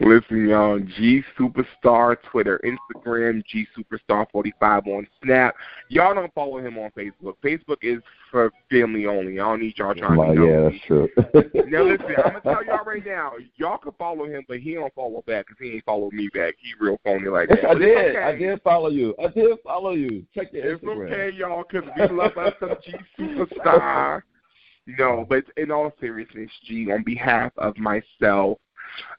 Listen, 0.00 0.46
y'all, 0.48 0.78
G 0.78 1.24
Superstar, 1.36 2.16
Twitter, 2.30 2.60
Instagram, 2.64 3.42
G 3.44 3.66
Superstar 3.76 4.26
45 4.30 4.86
on 4.86 5.08
Snap. 5.24 5.56
Y'all 5.88 6.14
don't 6.14 6.32
follow 6.34 6.58
him 6.58 6.78
on 6.78 6.92
Facebook. 6.96 7.34
Facebook 7.44 7.78
is 7.82 8.00
for 8.30 8.52
family 8.70 9.06
only. 9.06 9.40
I 9.40 9.42
don't 9.42 9.60
need 9.60 9.76
y'all 9.76 9.96
trying 9.96 10.16
Well, 10.16 10.28
to 10.28 10.34
know. 10.34 10.46
yeah, 10.46 10.70
that's 10.70 10.84
true. 10.86 11.08
Now 11.66 11.82
listen, 11.82 12.06
I'm 12.24 12.32
gonna 12.34 12.40
tell 12.44 12.64
y'all 12.64 12.84
right 12.84 13.04
now, 13.04 13.32
y'all 13.56 13.78
can 13.78 13.90
follow 13.98 14.24
him, 14.26 14.44
but 14.46 14.60
he 14.60 14.74
don't 14.74 14.94
follow 14.94 15.24
back 15.26 15.48
because 15.48 15.58
he 15.60 15.72
ain't 15.74 15.84
followed 15.84 16.12
me 16.12 16.28
back. 16.32 16.54
He 16.60 16.72
real 16.80 17.00
phony 17.04 17.26
like 17.28 17.48
that. 17.48 17.64
I 17.64 17.72
But 17.74 17.78
did. 17.80 17.98
okay. 18.14 18.22
I 18.22 18.36
did 18.36 18.62
follow 18.62 18.90
you. 18.90 19.16
I 19.22 19.26
did 19.26 19.58
follow 19.64 19.90
you. 19.94 20.24
Check 20.32 20.52
your 20.52 20.74
It's 20.74 20.84
Instagram. 20.84 21.06
okay, 21.12 21.36
y'all, 21.36 21.64
because 21.68 21.90
we 21.96 22.16
love 22.16 22.36
us 22.38 22.54
some 22.60 22.76
G 22.86 22.94
Superstar. 23.18 24.22
No, 24.88 25.26
but 25.28 25.44
in 25.58 25.70
all 25.70 25.92
seriousness, 26.00 26.50
G, 26.64 26.90
on 26.90 27.02
behalf 27.04 27.52
of 27.58 27.76
myself, 27.76 28.58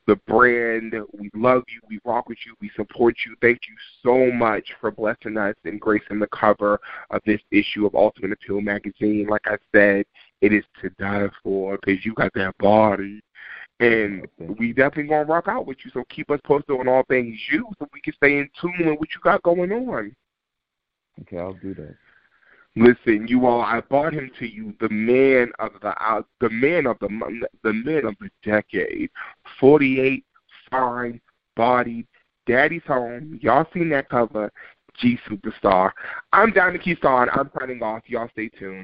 the 0.08 0.16
brand, 0.28 0.96
we 1.14 1.30
love 1.36 1.64
you, 1.68 1.80
we 1.88 2.00
rock 2.04 2.28
with 2.28 2.40
you, 2.44 2.56
we 2.60 2.72
support 2.76 3.16
you. 3.24 3.36
Thank 3.40 3.60
you 3.70 3.76
so 4.02 4.32
much 4.36 4.68
for 4.82 4.90
blessing 4.90 5.38
us 5.38 5.54
and 5.66 5.80
gracing 5.80 6.18
the 6.18 6.28
cover 6.28 6.80
of 7.12 7.22
this 7.28 7.40
issue 7.52 7.86
of 7.86 7.94
Ultimate 7.94 8.40
Apeel 8.40 8.64
magazine. 8.64 9.28
Like 9.30 9.46
I 9.46 9.58
said, 9.72 10.06
it 10.42 10.54
is 10.54 10.64
to 10.82 10.90
die 11.00 11.30
for 11.44 11.78
because 11.78 12.04
you 12.04 12.16
got 12.16 12.34
that 12.34 12.58
body. 12.58 13.22
And 13.80 14.28
oh, 14.42 14.56
we 14.58 14.74
definitely 14.74 15.10
gonna 15.10 15.26
rock 15.26 15.48
out 15.48 15.68
with 15.68 15.78
you. 15.86 15.92
So 15.94 16.04
keep 16.10 16.32
us 16.32 16.40
posted 16.44 16.80
on 16.80 16.88
all 16.88 17.04
things 17.08 17.38
you, 17.52 17.68
so 17.78 17.88
we 17.94 18.02
can 18.02 18.14
stay 18.16 18.40
in 18.40 18.50
tune 18.60 18.90
with 18.90 19.00
what 19.00 19.10
you 19.14 19.22
got 19.24 19.44
going 19.44 19.72
on. 19.72 20.16
Okay, 21.22 21.38
I'll 21.38 21.54
do 21.54 21.76
that. 21.76 21.96
Listen, 22.76 23.28
you 23.28 23.46
all, 23.46 23.62
I 23.62 23.82
brought 23.82 24.14
him 24.14 24.30
to 24.40 24.48
you, 24.48 24.74
the 24.80 24.90
man 24.90 25.52
of 25.60 25.72
the 25.82 25.90
uh, 25.90 26.22
the 26.40 26.50
man 26.50 26.86
of 26.86 26.98
the 27.00 27.10
the 27.64 27.74
man 27.74 28.06
of 28.06 28.16
the 28.22 28.30
decade, 28.44 29.10
forty 29.60 30.00
eight, 30.00 30.24
fine, 30.70 31.20
bodied, 31.56 32.08
daddy's 32.46 32.84
home. 32.86 33.40
Y'all 33.42 33.66
seen 33.74 33.90
that 33.90 34.10
cover? 34.10 34.52
G 35.00 35.18
superstar. 35.30 35.92
I'm 36.34 36.52
Diamond 36.52 36.84
Keeson. 36.84 37.30
I'm 37.34 37.50
signing 37.60 37.82
off. 37.82 38.04
Y'all 38.08 38.30
stay 38.34 38.50
tuned. 38.50 38.78